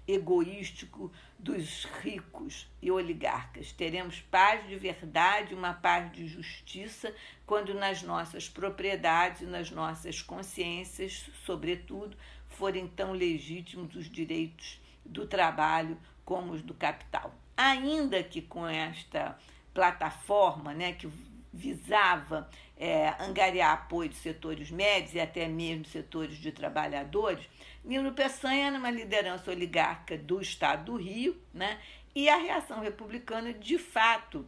egoístico 0.06 1.12
dos 1.38 1.84
ricos 2.02 2.68
e 2.80 2.90
oligarcas. 2.90 3.72
Teremos 3.72 4.20
paz 4.20 4.66
de 4.68 4.76
verdade, 4.76 5.54
uma 5.54 5.74
paz 5.74 6.12
de 6.12 6.26
justiça, 6.26 7.12
quando 7.46 7.72
nas 7.72 8.02
nossas 8.02 8.48
propriedades 8.48 9.42
e 9.42 9.46
nas 9.46 9.70
nossas 9.70 10.20
consciências, 10.20 11.30
sobretudo, 11.44 12.16
forem 12.48 12.88
tão 12.88 13.12
legítimos 13.12 13.94
os 13.94 14.10
direitos 14.10 14.80
do 15.04 15.26
trabalho 15.26 15.96
como 16.24 16.52
os 16.52 16.62
do 16.62 16.74
capital. 16.74 17.32
Ainda 17.56 18.22
que 18.22 18.42
com 18.42 18.66
esta 18.66 19.38
plataforma, 19.72 20.74
né, 20.74 20.92
que 20.92 21.08
visava 21.52 22.50
é, 22.76 23.14
angariar 23.20 23.72
apoio 23.72 24.10
de 24.10 24.16
setores 24.16 24.70
médios 24.70 25.14
e 25.14 25.20
até 25.20 25.46
mesmo 25.46 25.86
setores 25.86 26.36
de 26.36 26.52
trabalhadores, 26.52 27.48
Nilo 27.84 28.12
Peçanha 28.12 28.66
era 28.66 28.76
uma 28.76 28.90
liderança 28.90 29.50
oligarca 29.50 30.18
do 30.18 30.40
estado 30.40 30.86
do 30.86 30.96
Rio, 30.96 31.40
né? 31.54 31.78
e 32.16 32.30
a 32.30 32.36
reação 32.36 32.80
republicana, 32.80 33.52
de 33.52 33.76
fato, 33.76 34.46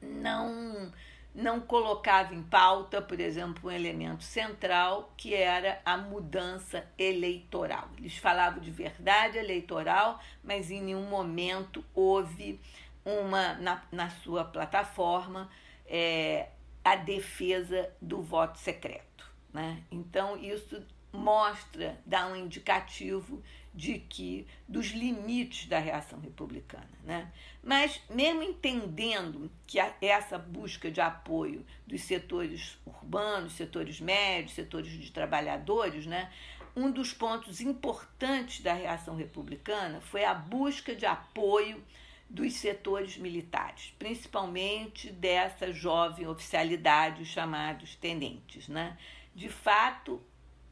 não, 0.00 0.92
não 1.34 1.60
colocava 1.60 2.34
em 2.34 2.42
pauta, 2.42 3.00
por 3.00 3.18
exemplo, 3.18 3.70
um 3.70 3.72
elemento 3.72 4.22
central, 4.22 5.12
que 5.16 5.34
era 5.34 5.80
a 5.84 5.96
mudança 5.96 6.86
eleitoral. 6.98 7.88
Eles 7.96 8.18
falavam 8.18 8.60
de 8.60 8.70
verdade 8.70 9.38
eleitoral, 9.38 10.20
mas 10.44 10.70
em 10.70 10.82
nenhum 10.82 11.08
momento 11.08 11.84
houve 11.94 12.60
uma, 13.04 13.54
na, 13.54 13.82
na 13.90 14.10
sua 14.10 14.44
plataforma, 14.44 15.50
é, 15.86 16.48
a 16.84 16.96
defesa 16.96 17.90
do 18.00 18.22
voto 18.22 18.58
secreto. 18.58 19.30
Né? 19.52 19.82
Então, 19.90 20.36
isso 20.36 20.84
mostra, 21.12 21.98
dá 22.06 22.26
um 22.26 22.36
indicativo 22.36 23.42
de 23.74 23.98
que 23.98 24.46
dos 24.68 24.88
limites 24.88 25.66
da 25.66 25.78
reação 25.78 26.20
republicana, 26.20 26.90
né? 27.04 27.32
Mas 27.62 28.00
mesmo 28.10 28.42
entendendo 28.42 29.50
que 29.66 29.78
essa 30.00 30.38
busca 30.38 30.90
de 30.90 31.00
apoio 31.00 31.64
dos 31.86 32.02
setores 32.02 32.78
urbanos, 32.84 33.54
setores 33.54 34.00
médios, 34.00 34.54
setores 34.54 34.92
de 34.92 35.10
trabalhadores, 35.10 36.06
né? 36.06 36.30
Um 36.74 36.90
dos 36.90 37.12
pontos 37.12 37.60
importantes 37.60 38.60
da 38.60 38.72
reação 38.72 39.14
republicana 39.14 40.00
foi 40.00 40.24
a 40.24 40.34
busca 40.34 40.94
de 40.94 41.04
apoio 41.04 41.82
dos 42.28 42.54
setores 42.54 43.18
militares, 43.18 43.92
principalmente 43.98 45.10
dessa 45.10 45.70
jovem 45.70 46.26
oficialidade, 46.26 47.22
os 47.22 47.28
chamados 47.28 47.94
tenentes. 47.96 48.68
Né? 48.68 48.96
De 49.34 49.50
fato, 49.50 50.18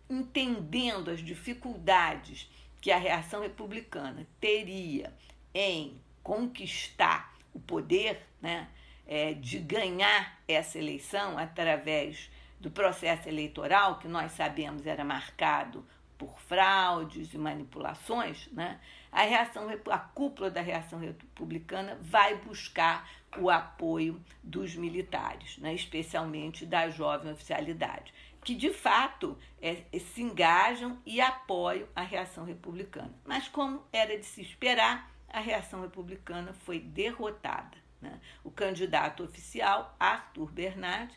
entendendo 0.09 1.11
as 1.11 1.21
dificuldades 1.21 2.51
que 2.81 2.91
a 2.91 2.97
reação 2.97 3.43
republicana 3.43 4.27
teria 4.41 5.13
em 5.55 6.01
conquistar 6.23 7.35
o 7.53 7.61
poder, 7.61 8.23
né, 8.41 8.69
é, 9.07 9.35
de 9.35 9.59
ganhar 9.59 10.39
essa 10.47 10.79
eleição 10.79 11.37
através 11.37 12.31
do 12.61 12.71
processo 12.71 13.29
eleitoral, 13.29 13.99
que 13.99 14.07
nós 14.07 14.33
sabemos 14.33 14.87
era 14.87 15.05
marcado 15.05 15.85
por 16.17 16.39
fraudes 16.41 17.33
e 17.33 17.39
manipulações, 17.39 18.47
né, 18.53 18.79
a 19.11 19.23
reação 19.23 19.67
a 19.91 19.99
cúpula 19.99 20.51
da 20.51 20.61
reação 20.61 21.01
republicana 21.01 21.99
vai 22.01 22.37
buscar 22.37 23.09
o 23.39 23.49
apoio 23.49 24.23
dos 24.43 24.77
militares, 24.77 25.57
né, 25.59 25.75
especialmente 25.75 26.67
da 26.67 26.91
jovem 26.91 27.33
oficialidade, 27.33 28.13
que 28.43 28.55
de 28.55 28.73
fato 28.73 29.37
é, 29.61 29.85
é, 29.93 29.99
se 29.99 30.23
engajam 30.23 30.99
e 31.05 31.21
apoiam 31.21 31.89
a 31.95 32.03
reação 32.03 32.45
republicana. 32.45 33.13
Mas 33.25 33.49
como 33.49 33.83
era 33.93 34.19
de 34.19 34.25
se 34.25 34.41
esperar, 34.41 35.11
a 35.29 35.41
reação 35.41 35.83
republicana 35.83 36.53
foi 36.53 36.81
derrotada. 36.81 37.77
Né? 38.01 38.19
O 38.43 38.51
candidato 38.51 39.23
oficial, 39.23 39.95
Arthur 40.01 40.51
Bernard, 40.51 41.15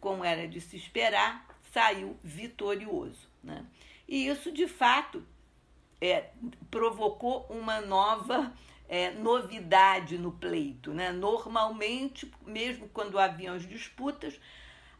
como 0.00 0.24
era 0.24 0.46
de 0.46 0.60
se 0.60 0.76
esperar, 0.76 1.46
saiu 1.72 2.16
vitorioso. 2.22 3.28
Né? 3.42 3.64
E 4.06 4.26
isso, 4.28 4.52
de 4.52 4.68
fato, 4.68 5.26
é, 6.00 6.30
provocou 6.70 7.46
uma 7.48 7.80
nova 7.80 8.52
é, 8.88 9.10
novidade 9.12 10.18
no 10.18 10.32
pleito. 10.32 10.92
Né? 10.92 11.10
Normalmente, 11.10 12.30
mesmo 12.46 12.88
quando 12.90 13.18
haviam 13.18 13.54
as 13.54 13.66
disputas, 13.66 14.38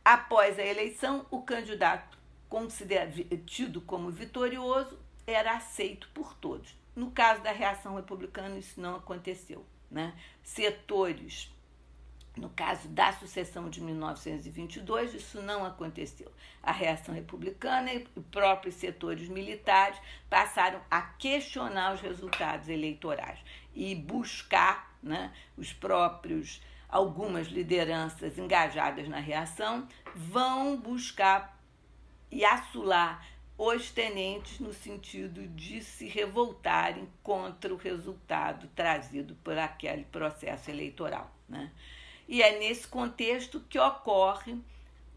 após 0.06 0.56
a 0.56 0.64
eleição, 0.64 1.26
o 1.32 1.42
candidato 1.42 2.16
tido 3.44 3.80
como 3.80 4.08
vitorioso 4.08 4.96
era 5.26 5.56
aceito 5.56 6.08
por 6.14 6.32
todos. 6.34 6.76
No 6.94 7.10
caso 7.10 7.42
da 7.42 7.50
reação 7.50 7.96
republicana, 7.96 8.56
isso 8.56 8.80
não 8.80 8.94
aconteceu. 8.94 9.66
Né? 9.90 10.14
Setores 10.44 11.50
no 12.36 12.50
caso 12.50 12.86
da 12.88 13.12
sucessão 13.14 13.70
de 13.70 13.80
1922, 13.80 15.14
isso 15.14 15.40
não 15.40 15.64
aconteceu. 15.64 16.30
A 16.62 16.70
reação 16.70 17.14
republicana 17.14 17.94
e 17.94 18.00
próprios 18.30 18.74
setores 18.74 19.26
militares 19.26 19.98
passaram 20.28 20.80
a 20.90 21.00
questionar 21.00 21.94
os 21.94 22.00
resultados 22.02 22.68
eleitorais 22.68 23.38
e 23.74 23.94
buscar 23.94 24.94
né, 25.02 25.32
os 25.56 25.72
próprios, 25.72 26.60
algumas 26.88 27.48
lideranças 27.48 28.38
engajadas 28.38 29.08
na 29.08 29.18
reação, 29.18 29.86
vão 30.14 30.76
buscar 30.76 31.60
e 32.30 32.44
assular 32.44 33.26
os 33.58 33.90
tenentes 33.90 34.60
no 34.60 34.72
sentido 34.72 35.46
de 35.48 35.82
se 35.82 36.06
revoltarem 36.06 37.08
contra 37.22 37.72
o 37.72 37.76
resultado 37.76 38.68
trazido 38.74 39.34
por 39.42 39.56
aquele 39.56 40.04
processo 40.04 40.70
eleitoral. 40.70 41.34
Né? 41.48 41.72
E 42.28 42.42
é 42.42 42.58
nesse 42.58 42.86
contexto 42.86 43.60
que 43.68 43.78
ocorre 43.78 44.58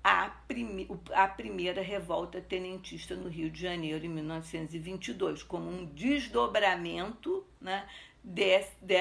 a, 0.03 0.29
prime 0.47 0.87
a 1.13 1.27
primeira 1.27 1.81
revolta 1.81 2.39
tenentista 2.39 3.15
no 3.15 3.27
Rio 3.27 3.49
de 3.49 3.61
Janeiro, 3.61 4.05
em 4.05 4.09
1922, 4.09 5.43
como 5.43 5.69
um 5.69 5.85
desdobramento 5.85 7.45
né, 7.59 7.85
de, 8.23 8.59
de, 8.81 8.97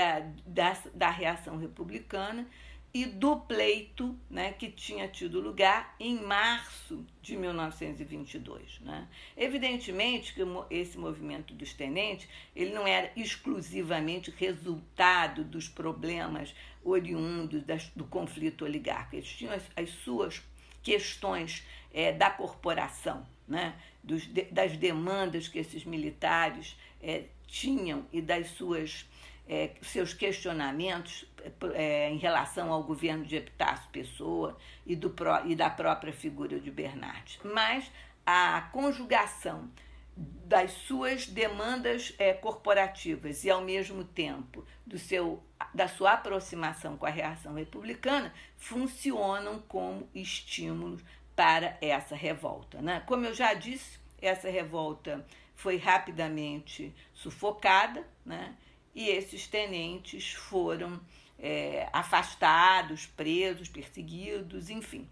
da, 0.46 0.76
da 0.94 1.10
reação 1.10 1.56
republicana 1.56 2.46
e 2.92 3.04
do 3.04 3.36
pleito 3.36 4.18
né, 4.30 4.52
que 4.52 4.70
tinha 4.70 5.06
tido 5.06 5.40
lugar 5.40 5.94
em 6.00 6.20
março 6.20 7.04
de 7.20 7.36
1922. 7.36 8.80
Né? 8.80 9.06
Evidentemente 9.36 10.34
que 10.34 10.40
esse 10.70 10.96
movimento 10.96 11.52
dos 11.54 11.74
tenentes 11.74 12.28
ele 12.56 12.72
não 12.72 12.86
era 12.86 13.12
exclusivamente 13.14 14.34
resultado 14.36 15.44
dos 15.44 15.68
problemas 15.68 16.54
oriundos 16.82 17.62
das, 17.62 17.88
do 17.94 18.04
conflito 18.04 18.64
oligárquico. 18.64 19.16
Eles 19.16 19.28
tinham 19.28 19.52
as, 19.52 19.62
as 19.76 19.90
suas 19.90 20.42
questões 20.82 21.64
é, 21.92 22.12
da 22.12 22.30
corporação, 22.30 23.26
né? 23.46 23.74
Dos, 24.02 24.26
de, 24.26 24.42
das 24.44 24.76
demandas 24.76 25.48
que 25.48 25.58
esses 25.58 25.84
militares 25.84 26.76
é, 27.02 27.24
tinham 27.48 28.06
e 28.12 28.22
das 28.22 28.50
suas 28.50 29.08
é, 29.48 29.70
seus 29.80 30.12
questionamentos 30.12 31.24
é, 31.74 32.10
em 32.10 32.18
relação 32.18 32.70
ao 32.70 32.82
governo 32.82 33.24
de 33.24 33.36
Epitácio 33.36 33.88
Pessoa 33.90 34.58
e, 34.84 34.94
do, 34.94 35.12
e 35.46 35.56
da 35.56 35.70
própria 35.70 36.12
figura 36.12 36.60
de 36.60 36.70
Bernard. 36.70 37.40
Mas 37.42 37.90
a 38.26 38.60
conjugação 38.72 39.70
das 40.14 40.72
suas 40.72 41.26
demandas 41.26 42.12
é, 42.18 42.34
corporativas 42.34 43.44
e, 43.44 43.50
ao 43.50 43.62
mesmo 43.62 44.04
tempo, 44.04 44.66
do 44.84 44.98
seu, 44.98 45.42
da 45.72 45.88
sua 45.88 46.12
aproximação 46.12 46.96
com 46.96 47.06
a 47.06 47.10
reação 47.10 47.54
republicana, 47.54 48.34
funcionam 48.56 49.60
como 49.60 50.08
estímulos 50.14 51.02
para 51.36 51.78
essa 51.80 52.16
revolta. 52.16 52.82
Né? 52.82 53.00
Como 53.06 53.24
eu 53.24 53.32
já 53.32 53.54
disse, 53.54 53.98
essa 54.20 54.50
revolta 54.50 55.24
foi 55.58 55.76
rapidamente 55.76 56.94
sufocada, 57.12 58.06
né? 58.24 58.54
e 58.94 59.08
esses 59.08 59.48
tenentes 59.48 60.32
foram 60.32 61.00
é, 61.36 61.88
afastados, 61.92 63.06
presos, 63.06 63.68
perseguidos, 63.68 64.70
enfim. 64.70 65.08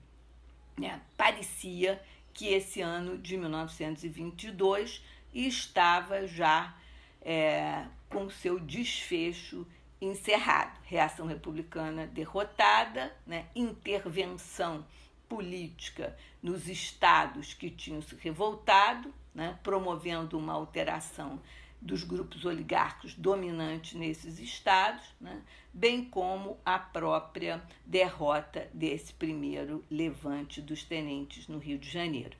Né? 0.78 1.00
Parecia 1.16 2.00
que 2.32 2.46
esse 2.46 2.80
ano 2.80 3.18
de 3.18 3.36
1922 3.36 5.02
estava 5.34 6.28
já 6.28 6.76
é, 7.20 7.84
com 8.08 8.30
seu 8.30 8.60
desfecho 8.60 9.66
encerrado. 10.00 10.78
Reação 10.84 11.26
republicana 11.26 12.06
derrotada, 12.06 13.12
né? 13.26 13.46
intervenção 13.52 14.86
política 15.28 16.16
nos 16.40 16.68
estados 16.68 17.52
que 17.52 17.68
tinham 17.68 18.00
se 18.00 18.14
revoltado, 18.14 19.12
né? 19.36 19.58
promovendo 19.62 20.38
uma 20.38 20.54
alteração 20.54 21.38
dos 21.80 22.02
grupos 22.02 22.46
oligárquicos 22.46 23.14
dominantes 23.14 23.92
nesses 23.92 24.38
estados, 24.38 25.04
né, 25.20 25.42
bem 25.72 26.06
como 26.06 26.58
a 26.64 26.78
própria 26.78 27.62
derrota 27.84 28.68
desse 28.72 29.12
primeiro 29.12 29.84
levante 29.90 30.62
dos 30.62 30.82
tenentes 30.82 31.46
no 31.48 31.58
Rio 31.58 31.78
de 31.78 31.88
Janeiro. 31.88 32.36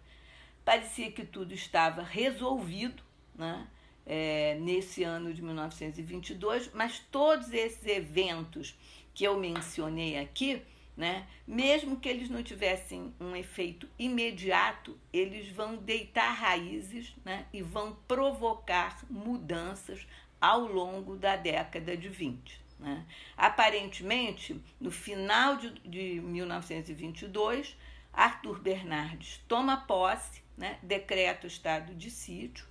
Parecia 0.65 1.13
que 1.13 1.25
tudo 1.25 1.53
estava 1.53 2.03
resolvido 2.03 3.03
né, 3.35 3.69
é, 4.07 4.57
nesse 4.59 5.05
ano 5.05 5.35
de 5.35 5.43
1922, 5.43 6.73
mas 6.73 6.99
todos 7.13 7.53
esses 7.53 7.87
eventos 7.87 8.75
que 9.15 9.25
eu 9.25 9.39
mencionei 9.39 10.19
aqui 10.19 10.63
né? 10.97 11.27
Mesmo 11.47 11.99
que 12.01 12.09
eles 12.09 12.31
não 12.31 12.43
tivessem 12.43 13.15
um 13.21 13.37
efeito 13.37 13.89
imediato, 13.99 14.99
eles 15.13 15.49
vão 15.49 15.77
deitar 15.77 16.33
raízes 16.33 17.15
né? 17.25 17.47
e 17.53 17.61
vão 17.61 17.97
provocar 18.09 19.05
mudanças 19.11 20.07
ao 20.41 20.61
longo 20.61 21.17
da 21.17 21.37
década 21.37 21.97
de 21.97 22.09
20. 22.09 22.61
Né? 22.79 23.05
Aparentemente, 23.37 24.61
no 24.81 24.91
final 24.91 25.57
de, 25.57 25.71
de 25.81 26.21
1922, 26.21 27.77
Arthur 28.13 28.59
Bernardes 28.61 29.43
toma 29.47 29.77
posse, 29.77 30.43
né? 30.57 30.79
decreta 30.83 31.47
o 31.47 31.49
estado 31.49 31.95
de 31.95 32.11
sítio 32.11 32.67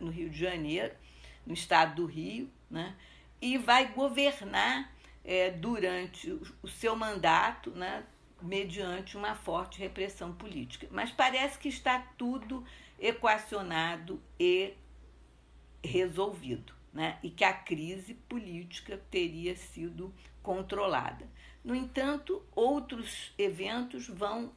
no 0.00 0.10
Rio 0.10 0.28
de 0.28 0.38
Janeiro, 0.38 0.94
no 1.46 1.54
estado 1.54 1.94
do 1.94 2.06
Rio, 2.06 2.50
né? 2.68 2.94
e 3.40 3.56
vai 3.56 3.92
governar 3.92 4.92
é, 5.28 5.50
durante 5.50 6.40
o 6.62 6.66
seu 6.66 6.96
mandato, 6.96 7.70
né, 7.72 8.02
mediante 8.40 9.14
uma 9.14 9.34
forte 9.34 9.78
repressão 9.78 10.32
política. 10.32 10.88
Mas 10.90 11.10
parece 11.10 11.58
que 11.58 11.68
está 11.68 11.98
tudo 12.16 12.64
equacionado 12.98 14.22
e 14.40 14.72
resolvido, 15.84 16.72
né, 16.94 17.18
e 17.22 17.28
que 17.28 17.44
a 17.44 17.52
crise 17.52 18.14
política 18.14 18.98
teria 19.10 19.54
sido 19.54 20.14
controlada. 20.42 21.28
No 21.62 21.74
entanto, 21.74 22.42
outros 22.56 23.34
eventos 23.36 24.08
vão 24.08 24.50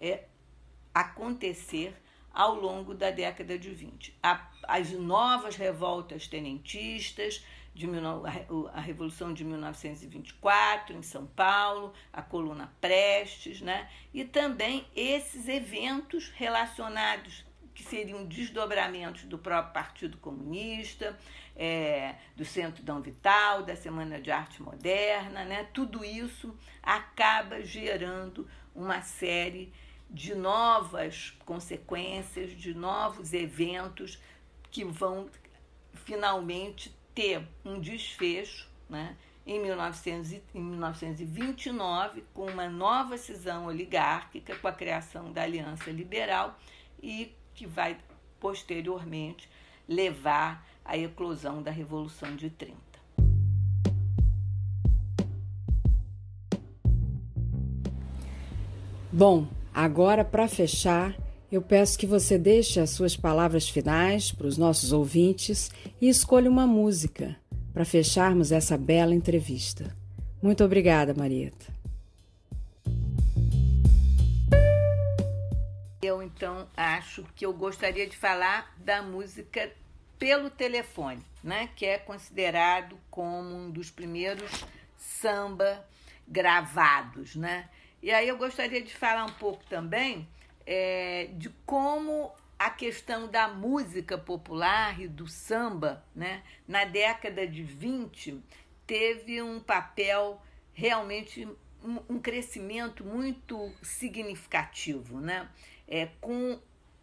é, 0.00 0.24
acontecer 0.92 1.94
ao 2.34 2.56
longo 2.56 2.92
da 2.92 3.12
década 3.12 3.56
de 3.56 3.70
20. 3.70 4.18
As 4.64 4.90
novas 4.90 5.54
revoltas 5.54 6.26
tenentistas, 6.26 7.44
de, 7.74 7.86
a 8.72 8.80
Revolução 8.80 9.32
de 9.32 9.44
1924 9.44 10.94
em 10.96 11.02
São 11.02 11.26
Paulo, 11.26 11.92
a 12.12 12.20
Coluna 12.20 12.72
Prestes, 12.80 13.60
né? 13.60 13.88
e 14.12 14.24
também 14.24 14.86
esses 14.94 15.48
eventos 15.48 16.28
relacionados 16.34 17.44
que 17.74 17.82
seriam 17.82 18.26
desdobramentos 18.26 19.24
do 19.24 19.38
próprio 19.38 19.72
Partido 19.72 20.18
Comunista, 20.18 21.18
é, 21.56 22.16
do 22.36 22.44
Centro 22.44 22.82
Dom 22.82 23.00
Vital, 23.00 23.62
da 23.62 23.74
Semana 23.74 24.20
de 24.20 24.30
Arte 24.30 24.62
Moderna, 24.62 25.44
né? 25.44 25.66
tudo 25.72 26.04
isso 26.04 26.54
acaba 26.82 27.62
gerando 27.62 28.46
uma 28.74 29.00
série 29.00 29.72
de 30.10 30.34
novas 30.34 31.30
consequências, 31.46 32.50
de 32.50 32.74
novos 32.74 33.32
eventos 33.32 34.20
que 34.70 34.84
vão 34.84 35.30
finalmente 36.04 36.94
ter 37.14 37.42
um 37.64 37.80
desfecho 37.80 38.68
né, 38.88 39.16
em, 39.46 39.60
1900, 39.60 40.32
em 40.54 40.60
1929, 40.60 42.24
com 42.32 42.46
uma 42.46 42.68
nova 42.68 43.16
cisão 43.16 43.66
oligárquica, 43.66 44.56
com 44.56 44.68
a 44.68 44.72
criação 44.72 45.32
da 45.32 45.42
Aliança 45.42 45.90
Liberal 45.90 46.58
e 47.02 47.34
que 47.54 47.66
vai 47.66 47.98
posteriormente 48.40 49.48
levar 49.88 50.66
à 50.84 50.96
eclosão 50.96 51.62
da 51.62 51.70
Revolução 51.70 52.34
de 52.34 52.50
30. 52.50 52.92
Bom, 59.14 59.46
agora 59.74 60.24
para 60.24 60.48
fechar, 60.48 61.14
eu 61.52 61.60
peço 61.60 61.98
que 61.98 62.06
você 62.06 62.38
deixe 62.38 62.80
as 62.80 62.88
suas 62.88 63.14
palavras 63.14 63.68
finais 63.68 64.32
para 64.32 64.46
os 64.46 64.56
nossos 64.56 64.90
ouvintes 64.90 65.70
e 66.00 66.08
escolha 66.08 66.48
uma 66.48 66.66
música 66.66 67.36
para 67.74 67.84
fecharmos 67.84 68.50
essa 68.50 68.78
bela 68.78 69.14
entrevista. 69.14 69.94
Muito 70.42 70.64
obrigada, 70.64 71.12
Marieta. 71.12 71.66
Eu 76.00 76.22
então 76.22 76.66
acho 76.74 77.22
que 77.36 77.44
eu 77.44 77.52
gostaria 77.52 78.06
de 78.06 78.16
falar 78.16 78.74
da 78.78 79.02
música 79.02 79.70
pelo 80.18 80.48
telefone, 80.48 81.22
né, 81.44 81.68
que 81.76 81.84
é 81.84 81.98
considerado 81.98 82.96
como 83.10 83.54
um 83.54 83.70
dos 83.70 83.90
primeiros 83.90 84.64
samba 84.96 85.84
gravados, 86.26 87.36
né? 87.36 87.68
E 88.02 88.10
aí 88.10 88.26
eu 88.26 88.38
gostaria 88.38 88.82
de 88.82 88.94
falar 88.94 89.26
um 89.26 89.32
pouco 89.32 89.62
também 89.68 90.26
é, 90.66 91.30
de 91.34 91.48
como 91.66 92.32
a 92.58 92.70
questão 92.70 93.28
da 93.28 93.48
música 93.48 94.16
popular 94.16 95.00
e 95.00 95.08
do 95.08 95.26
samba, 95.26 96.04
né, 96.14 96.42
na 96.66 96.84
década 96.84 97.46
de 97.46 97.62
20, 97.62 98.40
teve 98.86 99.42
um 99.42 99.58
papel 99.58 100.40
realmente 100.72 101.48
um, 102.08 102.18
crescimento 102.20 103.04
muito 103.04 103.72
significativo, 103.82 105.20
né? 105.20 105.48
É, 105.88 106.06
com 106.20 106.60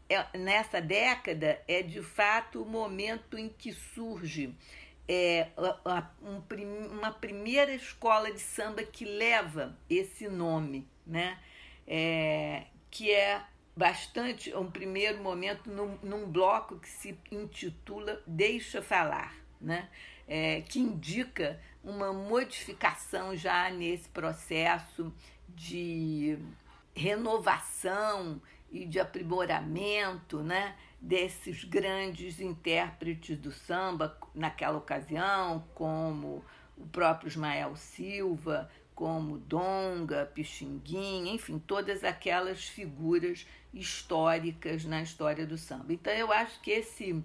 é, 0.10 0.38
nessa 0.38 0.82
década 0.82 1.62
é 1.68 1.82
de 1.82 2.01
fato 2.01 2.64
o 2.64 2.66
momento 2.66 3.38
em 3.38 3.49
que 3.49 3.74
surge 3.74 4.55
é, 5.07 5.49
um, 6.22 6.97
uma 6.97 7.12
primeira 7.12 7.74
escola 7.74 8.32
de 8.32 8.39
samba 8.39 8.84
que 8.84 9.05
leva 9.05 9.78
esse 9.89 10.28
nome, 10.28 10.88
né? 11.05 11.38
É, 11.86 12.66
que 12.89 13.11
é 13.11 13.41
bastante 13.75 14.53
um 14.55 14.69
primeiro 14.69 15.21
momento 15.23 15.69
num, 15.69 15.97
num 16.03 16.29
bloco 16.29 16.79
que 16.79 16.89
se 16.89 17.17
intitula 17.31 18.21
Deixa 18.27 18.81
Falar, 18.81 19.33
né? 19.59 19.89
É, 20.27 20.61
que 20.61 20.79
indica 20.79 21.59
uma 21.83 22.13
modificação 22.13 23.35
já 23.35 23.69
nesse 23.71 24.07
processo 24.09 25.11
de 25.47 26.37
renovação 26.93 28.41
e 28.71 28.85
de 28.85 28.99
aprimoramento 28.99 30.43
né, 30.43 30.75
desses 31.01 31.63
grandes 31.63 32.39
intérpretes 32.39 33.37
do 33.37 33.51
samba 33.51 34.15
naquela 34.35 34.77
ocasião, 34.77 35.65
como 35.73 36.43
o 36.77 36.85
próprio 36.87 37.27
Ismael 37.27 37.75
Silva, 37.75 38.69
como 38.99 39.37
Donga, 39.37 40.25
Pixinguinha, 40.25 41.31
enfim, 41.31 41.57
todas 41.57 42.03
aquelas 42.03 42.65
figuras 42.65 43.47
históricas 43.73 44.83
na 44.83 45.01
história 45.01 45.47
do 45.47 45.57
samba. 45.57 45.93
Então 45.93 46.11
eu 46.11 46.33
acho 46.33 46.59
que 46.59 46.69
esse 46.69 47.23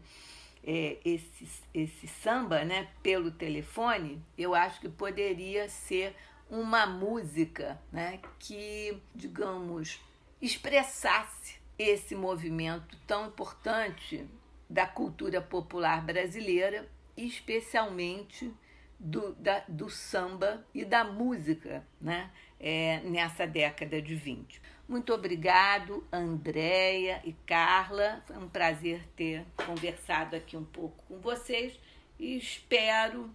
é, 0.63 0.99
esse, 1.05 1.49
esse 1.75 2.07
samba, 2.07 2.65
né, 2.65 2.89
pelo 3.03 3.33
telefone, 3.33 4.23
eu 4.39 4.55
acho 4.55 4.81
que 4.81 4.89
poderia 4.89 5.69
ser 5.69 6.15
uma 6.49 6.87
música, 6.87 7.83
né, 7.91 8.21
que, 8.39 8.97
digamos, 9.13 10.01
expressasse 10.41 11.57
esse 11.77 12.15
movimento 12.15 12.97
tão 13.05 13.27
importante 13.27 14.25
da 14.71 14.87
cultura 14.87 15.43
popular 15.43 16.05
brasileira, 16.07 16.89
especialmente 17.17 18.55
do, 18.99 19.35
da, 19.35 19.63
do 19.69 19.91
samba 19.91 20.65
e 20.75 20.85
da 20.85 21.05
música 21.05 21.85
né, 22.01 22.31
é, 22.59 23.01
nessa 23.01 23.47
década 23.47 24.01
de 24.01 24.15
20. 24.15 24.61
Muito 24.89 25.15
obrigado, 25.15 26.07
Andréia 26.13 27.21
e 27.25 27.33
Carla. 27.47 28.23
Foi 28.27 28.37
um 28.37 28.49
prazer 28.49 29.03
ter 29.17 29.45
conversado 29.67 30.37
aqui 30.37 30.57
um 30.57 30.65
pouco 30.65 31.03
com 31.09 31.19
vocês 31.19 31.79
e 32.19 32.37
espero 32.37 33.31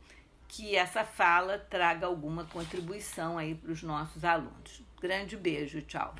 que 0.47 0.75
essa 0.75 1.03
fala 1.03 1.57
traga 1.57 2.07
alguma 2.07 2.45
contribuição 2.45 3.37
aí 3.37 3.55
para 3.55 3.71
os 3.71 3.83
nossos 3.83 4.23
alunos. 4.23 4.83
Grande 5.01 5.37
beijo, 5.37 5.81
tchau. 5.81 6.15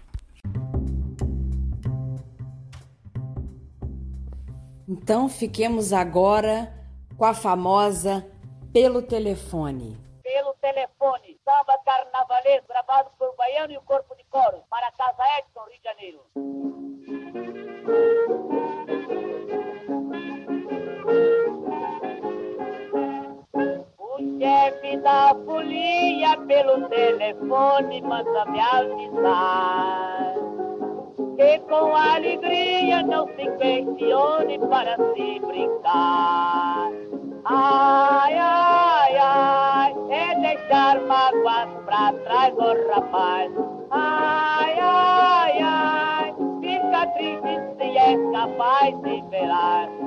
Então 4.88 5.30
fiquemos 5.30 5.94
agora 5.94 6.74
com 7.16 7.26
a 7.26 7.34
famosa 7.34 8.26
pelo 8.74 9.02
telefone. 9.02 9.98
Pelo 10.24 10.54
telefone, 10.62 11.38
samba 11.44 11.78
carnavalesco 11.84 12.68
gravado 12.68 13.10
por 13.18 13.36
Baiano 13.36 13.74
e 13.74 13.78
o 13.78 13.82
Corpo 13.82 14.16
de 14.16 14.24
Coro, 14.26 14.64
para 14.70 14.88
a 14.88 14.92
Casa 14.92 15.24
Edson, 15.40 15.62
Rio 15.70 15.80
de 15.80 15.84
Janeiro. 15.84 16.22
O 23.98 24.40
chefe 24.40 24.98
da 24.98 25.36
folia 25.46 26.38
pelo 26.48 26.88
telefone 26.90 28.02
manda 28.02 28.46
me 28.46 28.60
avisar 28.60 30.36
que 31.38 31.60
com 31.60 31.96
alegria 31.96 33.02
não 33.02 33.26
se 33.28 33.50
questione 33.58 34.60
para 34.60 34.98
se 35.16 35.40
brincar. 35.40 37.09
Ai, 37.46 38.38
ai, 38.38 39.18
ai, 39.18 39.96
é 40.10 40.36
deixar 40.40 41.00
mágoas 41.02 41.70
pra 41.86 42.14
trás, 42.24 42.54
ô 42.58 42.62
oh, 42.62 42.94
rapaz. 42.94 43.52
Ai, 43.92 44.80
ai, 44.80 45.62
ai, 45.62 46.34
fica 46.62 47.08
triste 47.16 47.78
se 47.78 47.98
é 47.98 48.32
capaz 48.32 49.02
de 49.02 49.22
velar. 49.30 49.99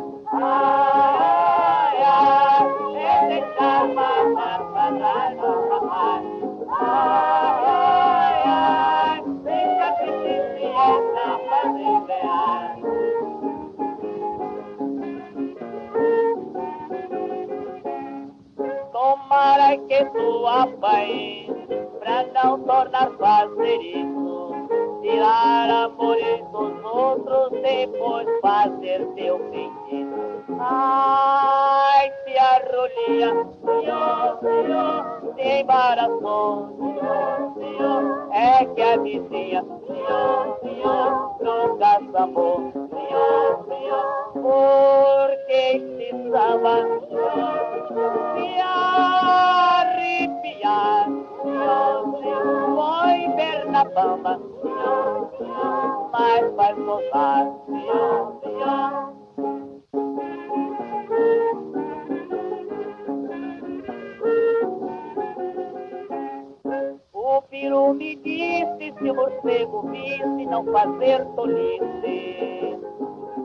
O 67.62 67.64
peru 67.64 67.94
me 67.94 68.16
disse 68.16 68.92
se 68.98 69.12
morcego 69.12 69.82
visse 69.82 70.46
não 70.46 70.64
fazer 70.64 71.24
tolice. 71.36 72.76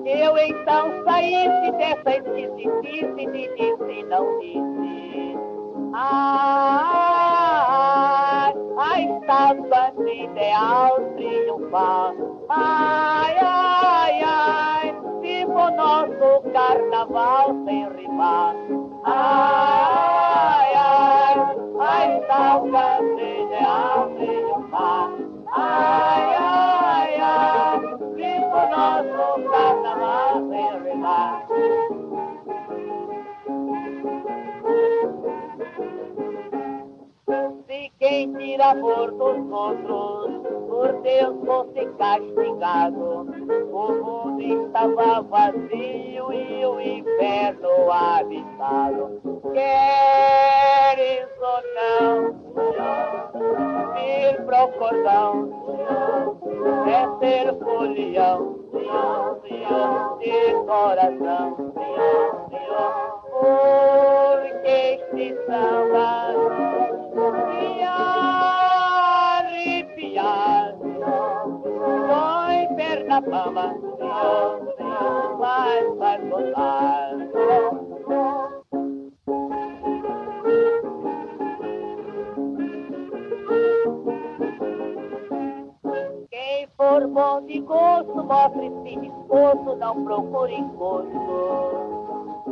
Eu 0.05 0.35
então 0.39 1.03
saísse 1.03 1.71
dessa 1.73 2.15
esquisitice 2.17 3.27
de 3.27 3.47
disse 3.55 4.03
não 4.09 4.39
disse. 4.39 5.37
Ai, 5.93 6.63
ai, 8.79 9.17
estava 9.19 9.91
no 9.95 10.09
ideal 10.09 10.99
triunfar. 11.15 12.15
Ai, 12.49 13.37
ai, 13.39 14.23
ai, 14.23 14.95
viva 15.21 15.67
o 15.67 15.69
nosso 15.75 16.41
carnaval 16.51 17.55
sem 17.65 17.87
rimar. 17.89 18.55
Ai, 19.03 19.76
amor 38.71 39.11
dos 39.11 39.51
outros, 39.51 40.41
por 40.67 41.01
Deus 41.01 41.45
fosse 41.45 41.85
castigado. 41.97 43.27
O 43.71 43.91
mundo 44.03 44.41
estava 44.41 45.21
vazio 45.21 46.33
e 46.33 46.65
o 46.65 46.81
inferno 46.81 47.91
habitado. 47.91 49.21
Queres 49.53 51.29
ou 51.41 51.61
não, 51.75 52.33
vir 53.93 54.45
pro 54.45 54.67
cordão, 54.79 55.49
é 56.87 57.07
ter 57.19 57.55
folião, 57.59 58.57
de 60.19 60.53
coração. 60.65 61.66
Senhor, 73.23 74.61
mas 75.39 75.97
faz 75.97 76.29
gostar, 76.29 77.17
senhor. 77.31 77.87
for 86.77 87.07
bom 87.07 87.41
de 87.45 87.59
gosto, 87.61 88.23
mostre-se 88.23 88.95
disposto, 88.99 89.75
não 89.75 90.03
procure 90.03 90.53
encosto. 90.53 91.87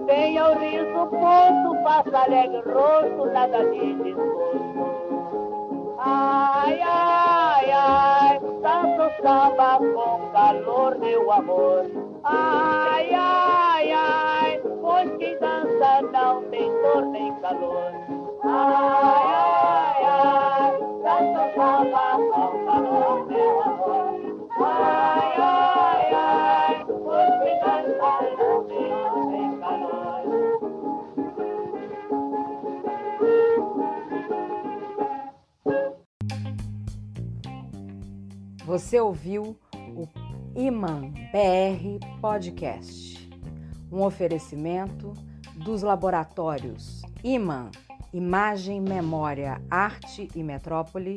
Tenha 0.07 0.49
o 0.49 0.59
riso 0.59 1.07
posto, 1.07 1.83
faça 1.83 2.17
alegre 2.17 2.61
rosto, 2.71 3.25
nada 3.31 3.63
de 3.69 3.93
desgosto. 3.93 4.85
Ai, 5.99 6.79
ai, 6.81 7.71
ai, 7.71 8.39
tanto 8.61 9.21
samba 9.21 9.77
com 9.79 10.24
calor, 10.45 10.99
meu 10.99 11.31
amor. 11.31 11.85
Ai, 12.23 13.09
ai, 13.11 13.91
ai, 13.91 14.61
pois 14.79 15.17
quem 15.17 15.39
dança 15.39 16.01
não 16.13 16.43
tem 16.51 16.69
dor 16.83 17.05
nem 17.07 17.33
calor. 17.41 17.91
Ai, 18.43 19.23
ai, 19.33 20.03
ai, 20.03 20.71
samba 21.01 21.49
com 21.55 22.65
calor, 22.65 23.25
meu 23.25 23.61
amor. 23.63 24.05
Ai, 24.61 25.33
ai, 25.37 26.13
ai, 26.13 26.85
pois 26.85 27.33
quem 27.41 27.59
dança 27.59 28.11
não 28.37 28.63
tem 28.65 28.89
dor 28.89 29.25
nem 29.31 29.49
calor. 29.59 30.05
Você 38.63 38.99
ouviu 38.99 39.57
Iman 40.55 41.11
BR 41.33 41.99
Podcast, 42.21 43.29
um 43.91 44.01
oferecimento 44.01 45.11
dos 45.65 45.81
laboratórios 45.81 47.01
Iman 47.21 47.69
Imagem, 48.13 48.79
Memória, 48.79 49.61
Arte 49.69 50.29
e 50.33 50.41
Metrópole 50.41 51.15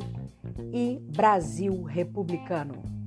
e 0.73 0.99
Brasil 1.15 1.83
Republicano. 1.83 2.98